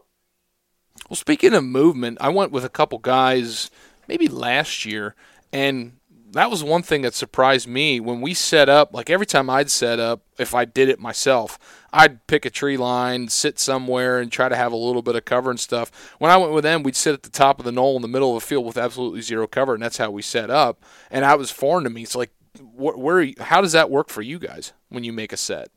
[1.09, 3.69] Well, speaking of movement, I went with a couple guys
[4.07, 5.15] maybe last year,
[5.53, 5.97] and
[6.31, 8.93] that was one thing that surprised me when we set up.
[8.93, 11.57] Like every time I'd set up, if I did it myself,
[11.93, 15.23] I'd pick a tree line, sit somewhere, and try to have a little bit of
[15.23, 16.13] cover and stuff.
[16.19, 18.09] When I went with them, we'd sit at the top of the knoll in the
[18.09, 20.83] middle of a field with absolutely zero cover, and that's how we set up.
[21.09, 22.03] And that was foreign to me.
[22.03, 22.31] It's like,
[22.73, 25.69] where, where how does that work for you guys when you make a set?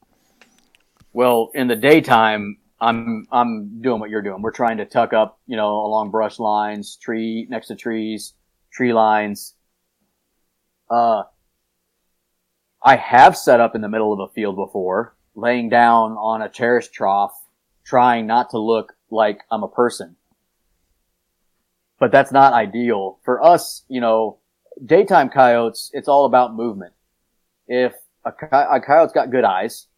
[1.12, 4.42] Well, in the daytime, I'm I'm doing what you're doing.
[4.42, 8.34] We're trying to tuck up, you know, along brush lines, tree next to trees,
[8.72, 9.54] tree lines
[10.90, 11.24] uh,
[12.82, 16.48] I have set up in the middle of a field before, laying down on a
[16.48, 17.34] terrace trough,
[17.84, 20.16] trying not to look like I'm a person.
[21.98, 23.18] But that's not ideal.
[23.24, 24.38] For us, you know,
[24.84, 26.94] daytime coyotes, it's all about movement.
[27.66, 29.88] If a, a coyote's got good eyes,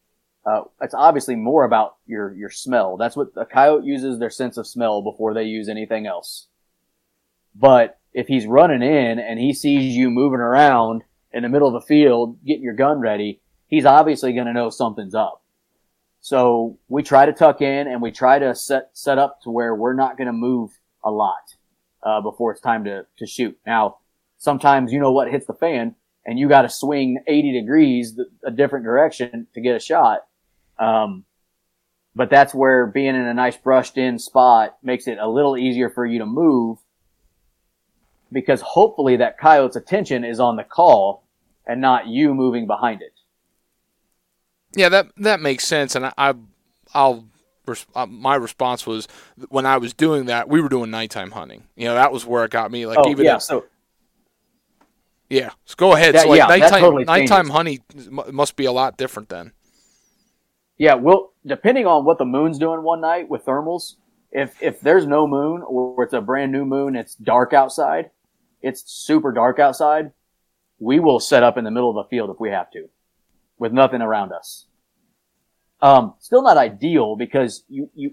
[0.47, 2.97] uh, it's obviously more about your, your smell.
[2.97, 6.49] That's what a coyote uses their sense of smell before they use anything else.
[7.55, 11.75] But if he's running in and he sees you moving around in the middle of
[11.75, 15.43] the field, getting your gun ready, he's obviously going to know something's up.
[16.23, 19.75] So we try to tuck in and we try to set, set up to where
[19.75, 20.71] we're not going to move
[21.05, 21.55] a lot,
[22.03, 23.59] uh, before it's time to, to shoot.
[23.67, 23.99] Now,
[24.39, 25.95] sometimes you know what hits the fan
[26.27, 30.21] and you got to swing 80 degrees a different direction to get a shot.
[30.81, 31.25] Um,
[32.17, 35.91] but that's where being in a nice brushed in spot makes it a little easier
[35.91, 36.79] for you to move
[38.33, 41.25] because hopefully that coyote's attention is on the call
[41.67, 43.13] and not you moving behind it.
[44.75, 46.35] Yeah, that that makes sense, and I, I
[46.95, 47.27] I'll
[47.95, 49.07] uh, my response was
[49.49, 51.65] when I was doing that, we were doing nighttime hunting.
[51.77, 52.87] You know, that was where it got me.
[52.87, 53.65] Like oh, even yeah, if, so
[55.29, 56.15] yeah, so go ahead.
[56.15, 59.53] That, so like yeah, nighttime totally nighttime hunting must be a lot different then.
[60.81, 63.97] Yeah, well, depending on what the moon's doing one night with thermals,
[64.33, 68.11] if if there's no moon or it's a brand new moon, it's dark outside
[68.63, 70.13] it's super dark outside,
[70.79, 72.89] we will set up in the middle of a field if we have to,
[73.59, 74.67] with nothing around us.
[75.83, 78.13] Um, still not ideal because you, you,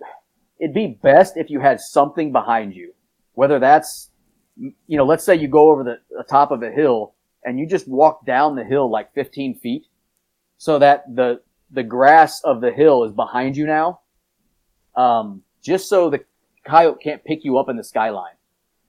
[0.60, 2.94] it'd be best if you had something behind you,
[3.34, 4.10] whether that's,
[4.56, 7.14] you know, let's say you go over the, the top of a hill
[7.44, 9.86] and you just walk down the hill like 15 feet
[10.58, 11.42] so that the,
[11.72, 14.02] the grass of the hill is behind you now.
[14.96, 16.24] Um, just so the
[16.66, 18.36] coyote can't pick you up in the skyline.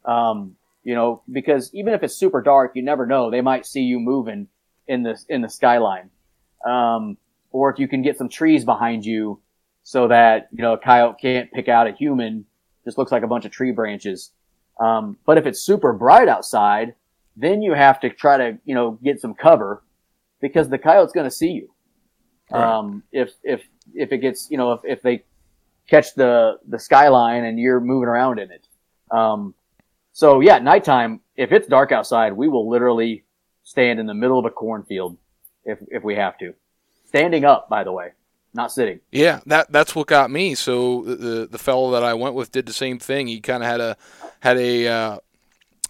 [0.05, 3.31] Um, you know, because even if it's super dark, you never know.
[3.31, 4.49] They might see you moving
[4.87, 6.11] in the, in the skyline.
[6.67, 7.19] Um,
[7.51, 9.41] or if you can get some trees behind you
[9.83, 12.45] so that, you know, a coyote can't pick out a human,
[12.85, 14.33] just looks like a bunch of tree branches.
[14.81, 16.95] Um, but if it's super bright outside,
[17.37, 19.83] then you have to try to, you know, get some cover
[20.41, 21.71] because the coyote's going to see you.
[22.51, 22.63] Right.
[22.63, 23.63] Um, if, if,
[23.95, 25.25] if it gets, you know, if, if they
[25.89, 28.67] catch the, the skyline and you're moving around in it.
[29.11, 29.55] Um,
[30.13, 33.25] so yeah, nighttime, if it's dark outside, we will literally
[33.65, 35.17] stand in the middle of a cornfield
[35.65, 36.55] if, if we have to.
[37.07, 38.13] Standing up, by the way,
[38.53, 39.01] not sitting.
[39.13, 40.55] Yeah, that that's what got me.
[40.55, 43.29] So the the fellow that I went with did the same thing.
[43.29, 43.97] He kind of had a
[44.41, 45.19] had a uh,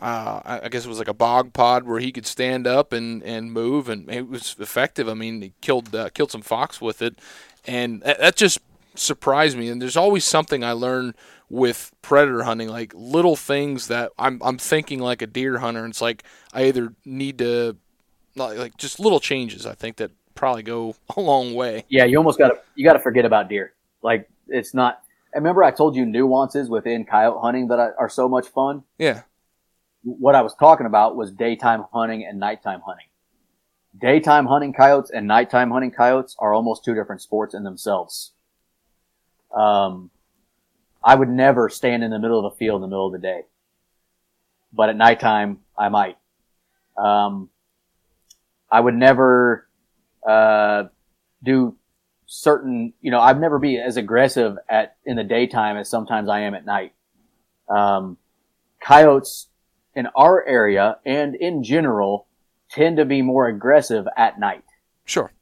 [0.00, 3.22] uh, I guess it was like a bog pod where he could stand up and,
[3.24, 5.08] and move, and it was effective.
[5.08, 7.18] I mean, he killed uh, killed some fox with it,
[7.66, 8.60] and that, just
[8.94, 9.68] surprised me.
[9.68, 11.14] And there's always something I learn
[11.50, 15.82] with predator hunting, like little things that I'm I'm thinking like a deer hunter.
[15.84, 16.22] And it's like
[16.52, 17.76] I either need to
[18.36, 19.66] like just little changes.
[19.66, 21.84] I think that probably go a long way.
[21.88, 23.72] Yeah, you almost got to you got to forget about deer.
[24.02, 25.02] Like it's not.
[25.34, 28.84] I remember I told you nuances within coyote hunting that are so much fun.
[28.96, 29.22] Yeah.
[30.16, 33.06] What I was talking about was daytime hunting and nighttime hunting.
[34.00, 38.32] daytime hunting coyotes and nighttime hunting coyotes are almost two different sports in themselves.
[39.54, 40.10] Um,
[41.02, 43.18] I would never stand in the middle of a field in the middle of the
[43.18, 43.42] day,
[44.72, 46.16] but at nighttime I might.
[46.96, 47.50] Um,
[48.70, 49.68] I would never
[50.26, 50.84] uh,
[51.42, 51.76] do
[52.26, 56.40] certain, you know, I'd never be as aggressive at in the daytime as sometimes I
[56.40, 56.92] am at night.
[57.68, 58.16] Um,
[58.80, 59.48] coyotes
[59.98, 62.28] in our area and in general
[62.70, 64.62] tend to be more aggressive at night.
[65.04, 65.32] Sure.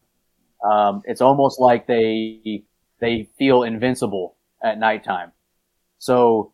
[0.64, 2.64] Um, it's almost like they
[2.98, 5.32] they feel invincible at nighttime.
[5.98, 6.52] So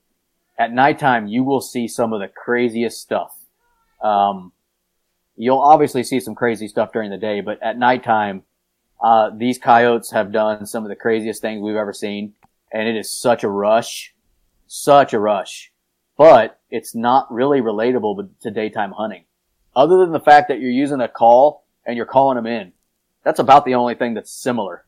[0.59, 3.36] at nighttime, you will see some of the craziest stuff.
[4.03, 4.53] Um,
[5.36, 8.42] you'll obviously see some crazy stuff during the day, but at nighttime,
[9.00, 12.34] uh, these coyotes have done some of the craziest things we've ever seen,
[12.72, 14.12] and it is such a rush,
[14.66, 15.71] such a rush.
[16.22, 19.24] But it's not really relatable to daytime hunting,
[19.74, 22.72] other than the fact that you're using a call and you're calling them in.
[23.24, 24.84] That's about the only thing that's similar.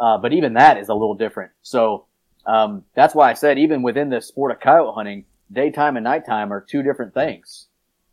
[0.00, 1.52] Uh, but even that is a little different.
[1.60, 2.06] So
[2.46, 6.50] um, that's why I said even within the sport of coyote hunting, daytime and nighttime
[6.50, 7.66] are two different things,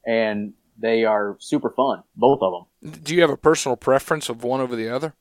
[0.05, 2.51] and they are super fun, both of
[2.83, 2.99] them.
[3.01, 5.13] Do you have a personal preference of one over the other?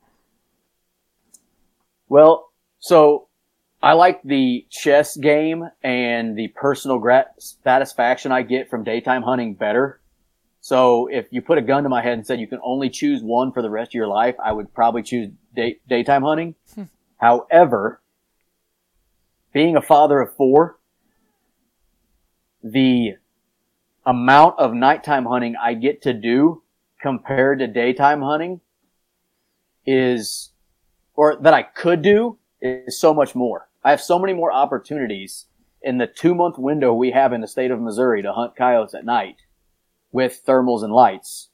[2.09, 3.26] Well, so
[3.83, 9.55] I like the chess game and the personal grat- satisfaction I get from daytime hunting
[9.55, 10.01] better.
[10.61, 13.23] So if you put a gun to my head and said you can only choose
[13.23, 16.55] one for the rest of your life, I would probably choose day- daytime hunting.
[16.75, 16.85] Hmm.
[17.19, 18.01] However,
[19.53, 20.79] being a father of four,
[22.65, 23.17] the
[24.05, 26.63] amount of nighttime hunting I get to do
[27.01, 28.61] compared to daytime hunting
[29.85, 30.51] is,
[31.15, 33.66] or that I could do is so much more.
[33.87, 35.47] I have so many more opportunities
[35.81, 38.95] in the two month window we have in the state of Missouri to hunt coyotes
[38.95, 39.37] at night
[40.11, 41.51] with thermals and lights.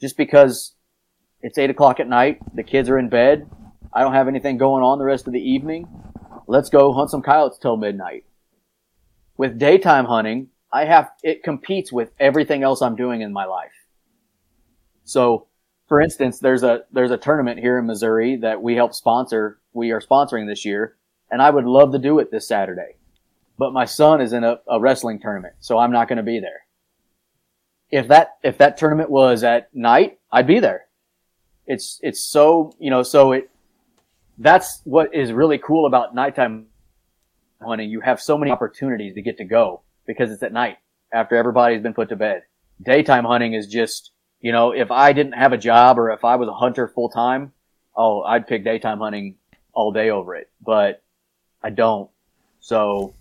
[0.00, 0.74] Just because
[1.42, 3.48] it's eight o'clock at night, the kids are in bed,
[3.92, 5.86] I don't have anything going on the rest of the evening.
[6.48, 8.24] Let's go hunt some coyotes till midnight.
[9.36, 13.70] With daytime hunting, I have, it competes with everything else I'm doing in my life.
[15.04, 15.46] So,
[15.88, 19.58] for instance, there's a, there's a tournament here in Missouri that we help sponsor.
[19.72, 20.96] We are sponsoring this year
[21.30, 22.96] and I would love to do it this Saturday,
[23.58, 26.40] but my son is in a, a wrestling tournament, so I'm not going to be
[26.40, 26.62] there.
[27.90, 30.86] If that, if that tournament was at night, I'd be there.
[31.66, 33.50] It's, it's so, you know, so it,
[34.38, 36.66] that's what is really cool about nighttime
[37.60, 37.90] hunting.
[37.90, 40.78] You have so many opportunities to get to go because it's at night
[41.12, 42.42] after everybody's been put to bed.
[42.82, 46.36] Daytime hunting is just, you know, if I didn't have a job or if I
[46.36, 47.52] was a hunter full time,
[47.96, 49.36] oh, I'd pick daytime hunting
[49.72, 51.02] all day over it, but
[51.62, 52.10] I don't.
[52.60, 53.14] So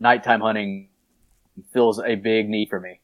[0.00, 0.88] nighttime hunting
[1.72, 3.00] fills a big need for me.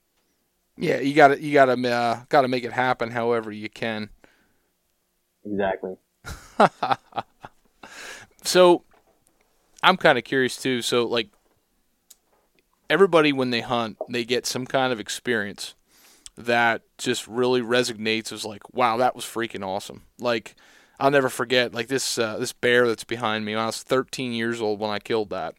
[0.77, 3.69] Yeah, you got to you got to uh, got to make it happen however you
[3.69, 4.11] can.
[5.45, 5.97] Exactly.
[8.43, 8.85] so
[9.83, 10.83] I'm kind of curious too.
[10.83, 11.29] So like
[12.89, 15.75] everybody when they hunt, they get some kind of experience
[16.47, 20.03] that just really resonates as like, wow, that was freaking awesome.
[20.19, 20.57] Like
[20.99, 23.55] I'll never forget like this uh, this bear that's behind me.
[23.55, 25.55] I was 13 years old when I killed that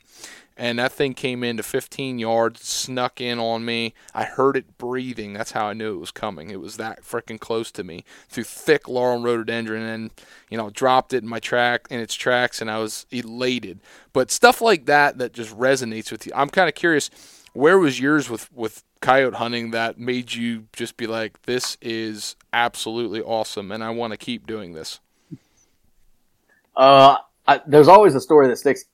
[0.62, 3.96] and that thing came into 15 yards, snuck in on me.
[4.14, 5.34] I heard it breathing.
[5.34, 6.52] That's how I knew it was coming.
[6.52, 10.12] It was that freaking close to me through thick laurel and rhododendron, and
[10.52, 13.80] you know dropped it in my track in its tracks, and I was elated.
[14.14, 16.32] But stuff like that that just resonates with you.
[16.36, 17.10] I'm kind of curious.
[17.54, 22.36] Where was yours with with coyote hunting that made you just be like, this is
[22.54, 25.00] absolutely awesome, and I want to keep doing this?
[26.76, 28.86] Uh, I, there's always a story that sticks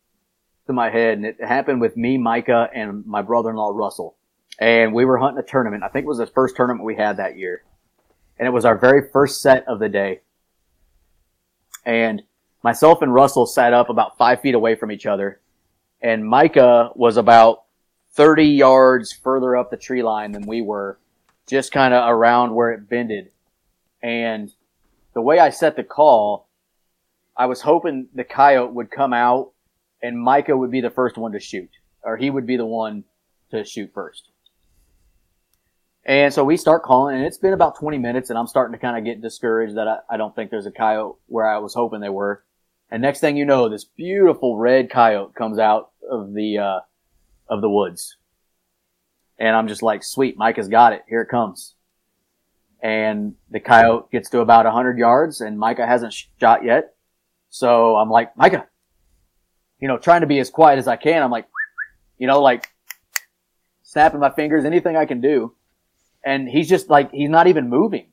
[0.65, 4.15] to my head, and it happened with me, Micah, and my brother-in-law Russell.
[4.59, 5.83] And we were hunting a tournament.
[5.83, 7.63] I think it was the first tournament we had that year,
[8.39, 10.21] and it was our very first set of the day.
[11.85, 12.23] And
[12.63, 15.39] myself and Russell sat up about five feet away from each other,
[16.01, 17.65] and Micah was about
[18.17, 20.97] 30 yards further up the tree line than we were,
[21.45, 23.29] just kind of around where it bended.
[24.01, 24.51] And
[25.13, 26.49] the way I set the call,
[27.37, 29.51] I was hoping the coyote would come out
[30.01, 31.69] and Micah would be the first one to shoot,
[32.01, 33.03] or he would be the one
[33.51, 34.29] to shoot first.
[36.03, 38.79] And so we start calling, and it's been about 20 minutes, and I'm starting to
[38.79, 41.75] kind of get discouraged that I, I don't think there's a coyote where I was
[41.75, 42.43] hoping they were.
[42.89, 46.79] And next thing you know, this beautiful red coyote comes out of the uh,
[47.49, 48.17] of the woods,
[49.39, 51.03] and I'm just like, "Sweet, Micah's got it.
[51.07, 51.75] Here it comes."
[52.81, 56.95] And the coyote gets to about 100 yards, and Micah hasn't shot yet.
[57.49, 58.67] So I'm like, "Micah,
[59.79, 61.23] you know, trying to be as quiet as I can.
[61.23, 61.47] I'm like,
[62.17, 62.69] you know, like
[63.83, 65.55] snapping my fingers, anything I can do.
[66.23, 68.07] And he's just like, he's not even moving.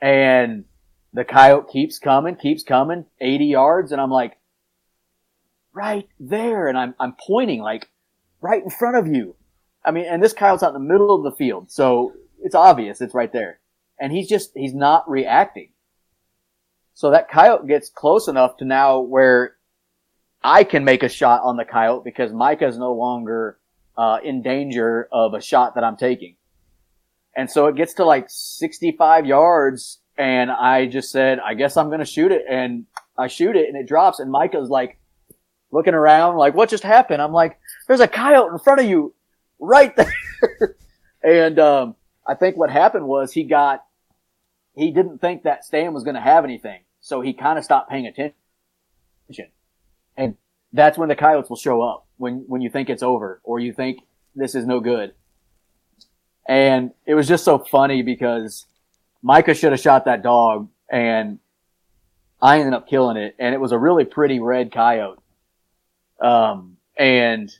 [0.00, 0.64] and
[1.14, 4.38] the coyote keeps coming, keeps coming, 80 yards, and I'm like,
[5.72, 7.88] right there, and I'm I'm pointing like
[8.42, 9.36] right in front of you.
[9.84, 13.00] I mean, and this coyote's out in the middle of the field, so it's obvious
[13.00, 13.60] it's right there,
[13.98, 15.70] and he's just he's not reacting.
[16.94, 19.56] So that coyote gets close enough to now where
[20.44, 23.58] I can make a shot on the coyote because Micah is no longer
[23.96, 26.36] uh, in danger of a shot that I'm taking.
[27.34, 31.88] And so it gets to like 65 yards and I just said, I guess I'm
[31.88, 32.42] going to shoot it.
[32.48, 32.86] And
[33.16, 34.98] I shoot it and it drops and Micah's like
[35.72, 37.20] looking around like, what just happened?
[37.20, 37.58] I'm like,
[37.88, 39.14] there's a coyote in front of you
[39.58, 40.76] right there.
[41.24, 41.96] and, um,
[42.26, 43.84] I think what happened was he got,
[44.76, 46.82] he didn't think that stand was going to have anything.
[47.00, 48.34] So he kind of stopped paying attention.
[50.16, 50.36] And
[50.72, 53.72] that's when the coyotes will show up when, when you think it's over or you
[53.72, 54.00] think
[54.36, 55.14] this is no good.
[56.46, 58.66] And it was just so funny because
[59.22, 61.38] Micah should have shot that dog and
[62.40, 63.36] I ended up killing it.
[63.38, 65.21] And it was a really pretty red coyote.
[66.20, 67.50] Um, and,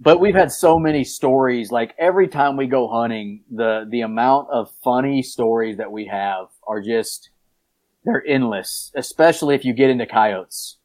[0.00, 1.70] but we've had so many stories.
[1.70, 6.48] Like every time we go hunting, the, the amount of funny stories that we have
[6.66, 7.30] are just,
[8.04, 10.76] they're endless, especially if you get into coyotes.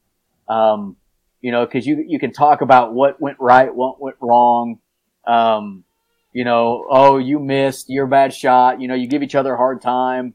[0.48, 0.98] Um,
[1.42, 4.80] you know, cause you, you can talk about what went right, what went wrong.
[5.26, 5.84] Um,
[6.32, 8.82] you know, oh, you missed your bad shot.
[8.82, 10.34] You know, you give each other a hard time.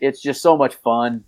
[0.00, 1.24] It's just so much fun.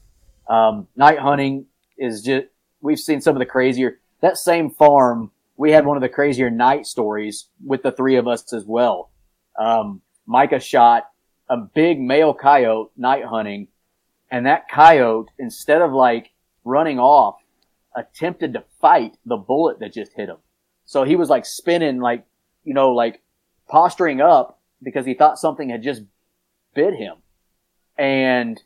[0.48, 1.66] Um, night hunting
[1.96, 2.46] is just,
[2.80, 6.50] we've seen some of the crazier, that same farm, we had one of the crazier
[6.50, 9.10] night stories with the three of us as well.
[9.58, 11.04] Um, Micah shot
[11.48, 13.68] a big male coyote night hunting
[14.30, 16.30] and that coyote, instead of like
[16.64, 17.36] running off,
[17.96, 20.36] attempted to fight the bullet that just hit him.
[20.86, 22.24] So he was like spinning, like,
[22.64, 23.20] you know, like
[23.68, 26.02] posturing up because he thought something had just
[26.74, 27.16] bit him.
[27.98, 28.62] And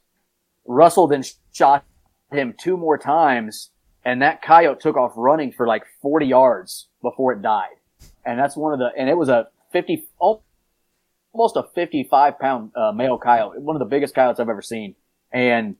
[0.66, 1.84] Russell then shot
[2.30, 3.70] him two more times
[4.04, 7.76] and that coyote took off running for like 40 yards before it died.
[8.24, 12.92] And that's one of the, and it was a 50, almost a 55 pound uh,
[12.92, 14.94] male coyote, one of the biggest coyotes I've ever seen.
[15.32, 15.76] And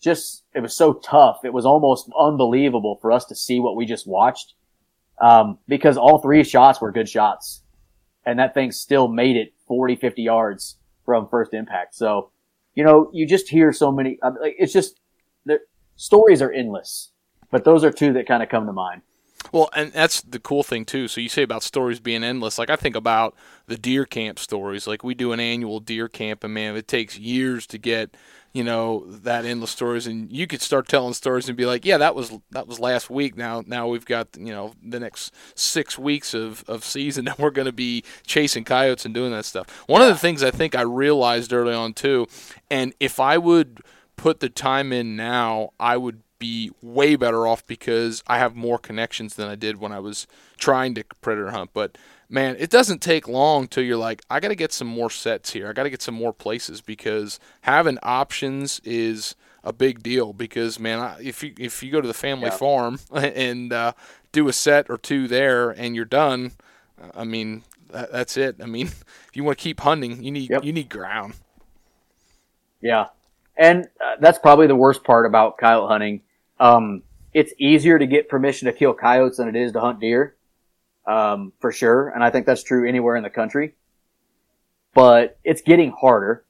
[0.00, 1.40] just, it was so tough.
[1.44, 4.54] It was almost unbelievable for us to see what we just watched.
[5.20, 7.62] Um, because all three shots were good shots
[8.24, 11.94] and that thing still made it 40, 50 yards from first impact.
[11.94, 12.30] So,
[12.74, 15.00] you know, you just hear so many, uh, it's just,
[15.44, 15.60] the
[15.96, 17.11] stories are endless,
[17.52, 19.02] but those are two that kind of come to mind.
[19.52, 21.08] Well, and that's the cool thing too.
[21.08, 22.58] So you say about stories being endless.
[22.58, 23.34] Like I think about
[23.66, 24.86] the deer camp stories.
[24.86, 28.16] Like we do an annual deer camp, and man, it takes years to get
[28.52, 31.96] you know that endless stories and you could start telling stories and be like yeah
[31.96, 35.98] that was that was last week now now we've got you know the next six
[35.98, 39.84] weeks of, of season and we're going to be chasing coyotes and doing that stuff
[39.86, 42.26] one of the things i think i realized early on too
[42.70, 43.80] and if i would
[44.16, 48.78] put the time in now i would be way better off because i have more
[48.78, 50.26] connections than i did when i was
[50.58, 51.96] trying to predator hunt but
[52.32, 55.52] man, it doesn't take long till you're like, I got to get some more sets
[55.52, 55.68] here.
[55.68, 60.32] I got to get some more places because having options is a big deal.
[60.32, 62.56] Because man, if you if you go to the family yeah.
[62.56, 63.92] farm and uh,
[64.32, 66.52] do a set or two there and you're done,
[67.00, 68.56] uh, I mean, that, that's it.
[68.60, 68.86] I mean,
[69.28, 70.64] if you want to keep hunting, you need yep.
[70.64, 71.34] you need ground.
[72.80, 73.08] Yeah,
[73.56, 76.22] and uh, that's probably the worst part about coyote hunting.
[76.62, 77.02] Um,
[77.34, 80.36] it's easier to get permission to kill coyotes than it is to hunt deer
[81.08, 82.10] um, for sure.
[82.10, 83.74] And I think that's true anywhere in the country.
[84.94, 86.44] But it's getting harder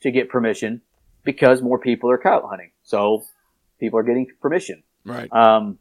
[0.00, 0.80] to get permission
[1.22, 2.70] because more people are coyote hunting.
[2.82, 3.24] So
[3.78, 4.82] people are getting permission.
[5.04, 5.30] Right.
[5.30, 5.78] Um,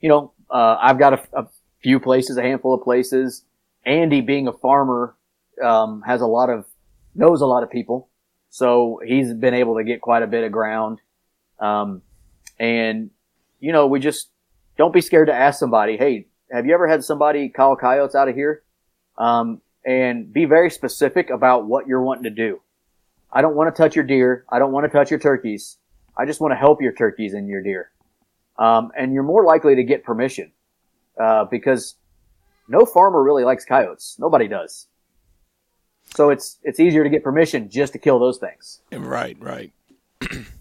[0.00, 1.46] you know, uh, I've got a, a,
[1.82, 3.44] few places, a handful of places.
[3.86, 5.14] Andy, being a farmer,
[5.62, 6.66] um, has a lot of,
[7.14, 8.08] knows a lot of people.
[8.50, 11.00] So he's been able to get quite a bit of ground.
[11.58, 12.02] Um,
[12.60, 13.10] and,
[13.58, 14.28] you know, we just
[14.76, 18.28] don't be scared to ask somebody, Hey, have you ever had somebody call coyotes out
[18.28, 18.62] of here?
[19.18, 22.60] Um, and be very specific about what you're wanting to do.
[23.32, 24.44] I don't want to touch your deer.
[24.50, 25.78] I don't want to touch your turkeys.
[26.16, 27.90] I just want to help your turkeys and your deer.
[28.58, 30.52] Um, and you're more likely to get permission,
[31.18, 31.94] uh, because
[32.68, 34.16] no farmer really likes coyotes.
[34.18, 34.86] Nobody does.
[36.14, 38.80] So it's, it's easier to get permission just to kill those things.
[38.92, 39.72] Right, right.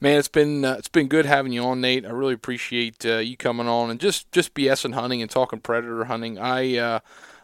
[0.00, 2.06] man, it's been uh, it's been good having you on, Nate.
[2.06, 6.04] I really appreciate uh, you coming on and just just BSing hunting and talking predator
[6.04, 6.38] hunting.
[6.38, 7.00] I uh,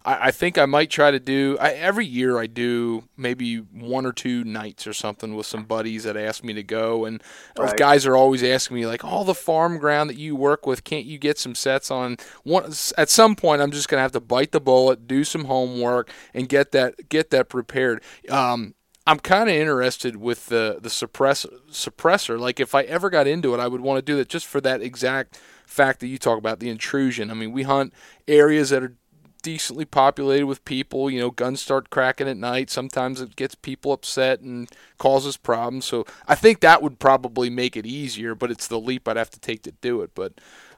[0.07, 2.39] I, I, think I might try to do I, every year.
[2.39, 6.55] I do maybe one or two nights or something with some buddies that ask me
[6.55, 7.23] to go, and
[7.57, 7.77] those right.
[7.77, 11.05] guys are always asking me like, all the farm ground that you work with, can't
[11.05, 12.17] you get some sets on?
[12.45, 16.11] One at some point, I'm just gonna have to bite the bullet, do some homework,
[16.33, 18.03] and get that get that prepared.
[18.31, 18.75] Um,
[19.07, 22.39] I'm kind of interested with the the suppress suppressor.
[22.39, 24.61] Like if I ever got into it, I would want to do that just for
[24.63, 27.31] that exact fact that you talk about the intrusion.
[27.31, 27.93] I mean, we hunt
[28.27, 28.97] areas that are
[29.43, 31.09] decently populated with people.
[31.09, 32.69] You know, guns start cracking at night.
[32.69, 35.85] Sometimes it gets people upset and causes problems.
[35.85, 39.31] So I think that would probably make it easier, but it's the leap I'd have
[39.31, 40.11] to take to do it.
[40.17, 40.33] But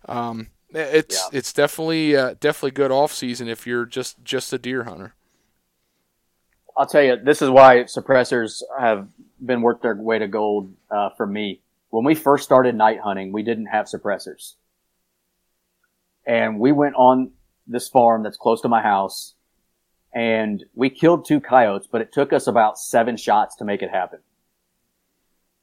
[0.06, 1.38] um, it's yeah.
[1.38, 5.14] it's definitely uh, definitely good off season if you're just just a deer hunter.
[6.78, 9.08] I'll tell you, this is why suppressors have
[9.44, 11.60] been worked their way to gold uh, for me.
[11.90, 14.54] When we first started night hunting, we didn't have suppressors.
[16.24, 17.32] And we went on
[17.66, 19.34] this farm that's close to my house
[20.14, 23.90] and we killed two coyotes, but it took us about seven shots to make it
[23.90, 24.20] happen.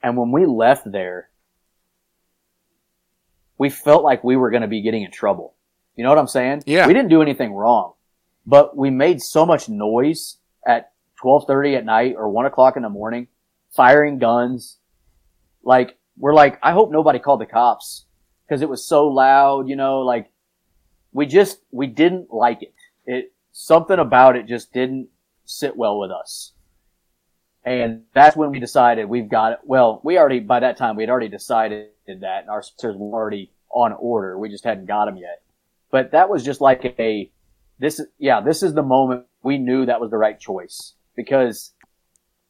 [0.03, 1.29] And when we left there,
[3.57, 5.53] we felt like we were going to be getting in trouble.
[5.95, 6.63] You know what I'm saying?
[6.65, 6.87] Yeah.
[6.87, 7.93] We didn't do anything wrong,
[8.45, 10.37] but we made so much noise
[11.21, 13.27] 1230 at night or one o'clock in the morning,
[13.71, 14.77] firing guns.
[15.63, 18.05] Like, we're like, I hope nobody called the cops
[18.47, 20.31] because it was so loud, you know, like
[21.11, 22.73] we just, we didn't like it.
[23.05, 25.09] It, something about it just didn't
[25.45, 26.51] sit well with us.
[27.63, 29.59] And that's when we decided we've got it.
[29.63, 33.17] Well, we already, by that time, we had already decided that and our sensors were
[33.17, 34.37] already on order.
[34.37, 35.41] We just hadn't got them yet.
[35.89, 37.31] But that was just like a,
[37.79, 41.73] this, yeah, this is the moment we knew that was the right choice because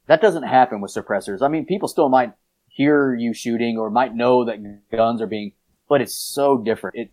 [0.06, 1.42] that doesn't happen with suppressors.
[1.42, 2.32] I mean, people still might
[2.68, 5.52] hear you shooting or might know that guns are being,
[5.88, 6.96] but it's so different.
[6.96, 7.10] It,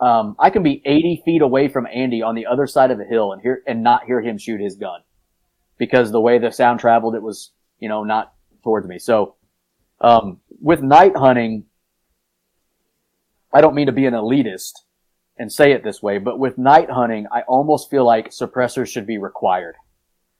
[0.00, 3.04] um, I can be 80 feet away from Andy on the other side of the
[3.04, 5.00] hill and hear, and not hear him shoot his gun
[5.78, 8.32] because the way the sound traveled, it was, you know, not
[8.64, 8.98] towards me.
[8.98, 9.36] So,
[10.00, 11.64] um, with night hunting,
[13.52, 14.72] I don't mean to be an elitist
[15.38, 19.06] and say it this way, but with night hunting, I almost feel like suppressors should
[19.06, 19.76] be required.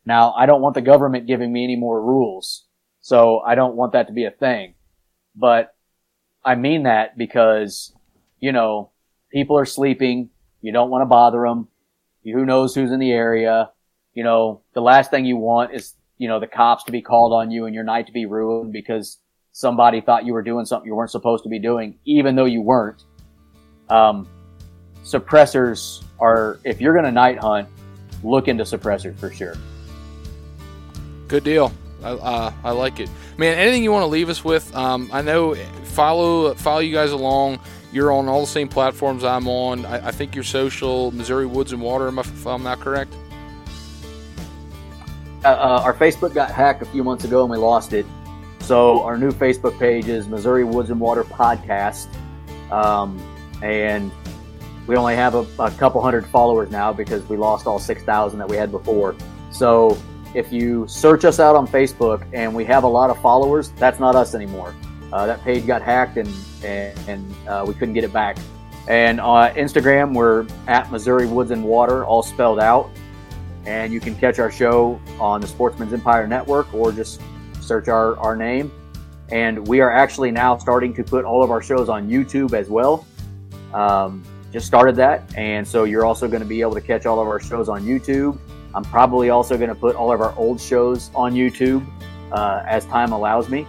[0.05, 2.67] Now, I don't want the government giving me any more rules,
[3.01, 4.75] so I don't want that to be a thing.
[5.37, 5.75] But
[6.45, 7.95] I mean that because,
[8.41, 8.91] you know,
[9.31, 10.31] people are sleeping.
[10.61, 11.69] You don't want to bother them.
[12.25, 13.71] Who knows who's in the area?
[14.15, 17.33] You know, the last thing you want is, you know, the cops to be called
[17.33, 19.19] on you and your night to be ruined because
[19.53, 22.61] somebody thought you were doing something you weren't supposed to be doing, even though you
[22.61, 23.05] weren't.
[23.89, 24.29] Um,
[25.05, 27.69] suppressors are, if you're going to night hunt,
[28.23, 29.57] look into suppressors for sure.
[31.33, 31.73] Good deal.
[32.05, 33.09] I, uh, I like it,
[33.39, 33.57] man.
[33.57, 34.77] Anything you want to leave us with?
[34.77, 37.59] Um, I know follow follow you guys along.
[37.91, 39.87] You're on all the same platforms I'm on.
[39.87, 42.09] I, I think you're social Missouri Woods and Water.
[42.09, 43.15] If I'm not correct.
[45.43, 48.05] Uh, uh, our Facebook got hacked a few months ago and we lost it.
[48.61, 52.09] So our new Facebook page is Missouri Woods and Water Podcast,
[52.71, 53.19] um,
[53.63, 54.13] and
[54.87, 58.39] we only have a, a couple hundred followers now because we lost all six thousand
[58.41, 59.17] that we had before.
[59.51, 59.97] So
[60.35, 64.01] if you search us out on Facebook and we have a lot of followers, that's
[64.01, 64.75] not us anymore.
[65.13, 66.29] Uh, that page got hacked and
[66.65, 68.37] and, and uh, we couldn't get it back.
[68.89, 72.91] And on uh, Instagram, we're at Missouri Woods and Water, all spelled out.
[73.65, 77.21] And you can catch our show on the Sportsmen's Empire Network or just
[77.61, 78.73] search our, our name.
[79.31, 82.69] And we are actually now starting to put all of our shows on YouTube as
[82.69, 83.07] well.
[83.73, 85.23] Um, just started that.
[85.39, 87.83] And so you're also going to be able to catch all of our shows on
[87.85, 88.39] YouTube.
[88.75, 91.85] I'm probably also going to put all of our old shows on YouTube
[92.33, 93.67] uh, as time allows me.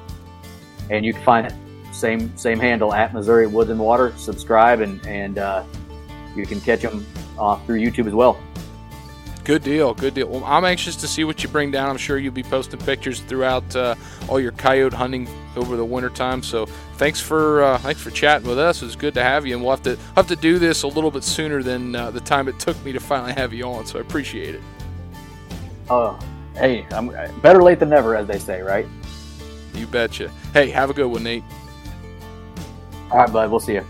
[0.89, 1.53] And you can find it
[1.91, 4.13] same same handle at Missouri Woods and Water.
[4.17, 5.63] Subscribe and and uh,
[6.35, 7.05] you can catch them
[7.39, 8.41] uh, through YouTube as well.
[9.43, 10.27] Good deal, good deal.
[10.29, 11.89] Well, I'm anxious to see what you bring down.
[11.89, 13.95] I'm sure you'll be posting pictures throughout uh,
[14.29, 15.27] all your coyote hunting
[15.57, 16.41] over the winter time.
[16.41, 16.65] So
[16.95, 18.81] thanks for uh, thanks for chatting with us.
[18.81, 21.11] It's good to have you, and we'll have to have to do this a little
[21.11, 23.85] bit sooner than uh, the time it took me to finally have you on.
[23.85, 24.61] So I appreciate it.
[25.95, 26.17] Oh,
[26.55, 28.87] hey, I'm uh, better late than never, as they say, right?
[29.75, 30.29] You betcha.
[30.51, 31.43] Hey, have a good one, Nate.
[33.11, 33.51] All right, bud.
[33.51, 33.85] We'll see you.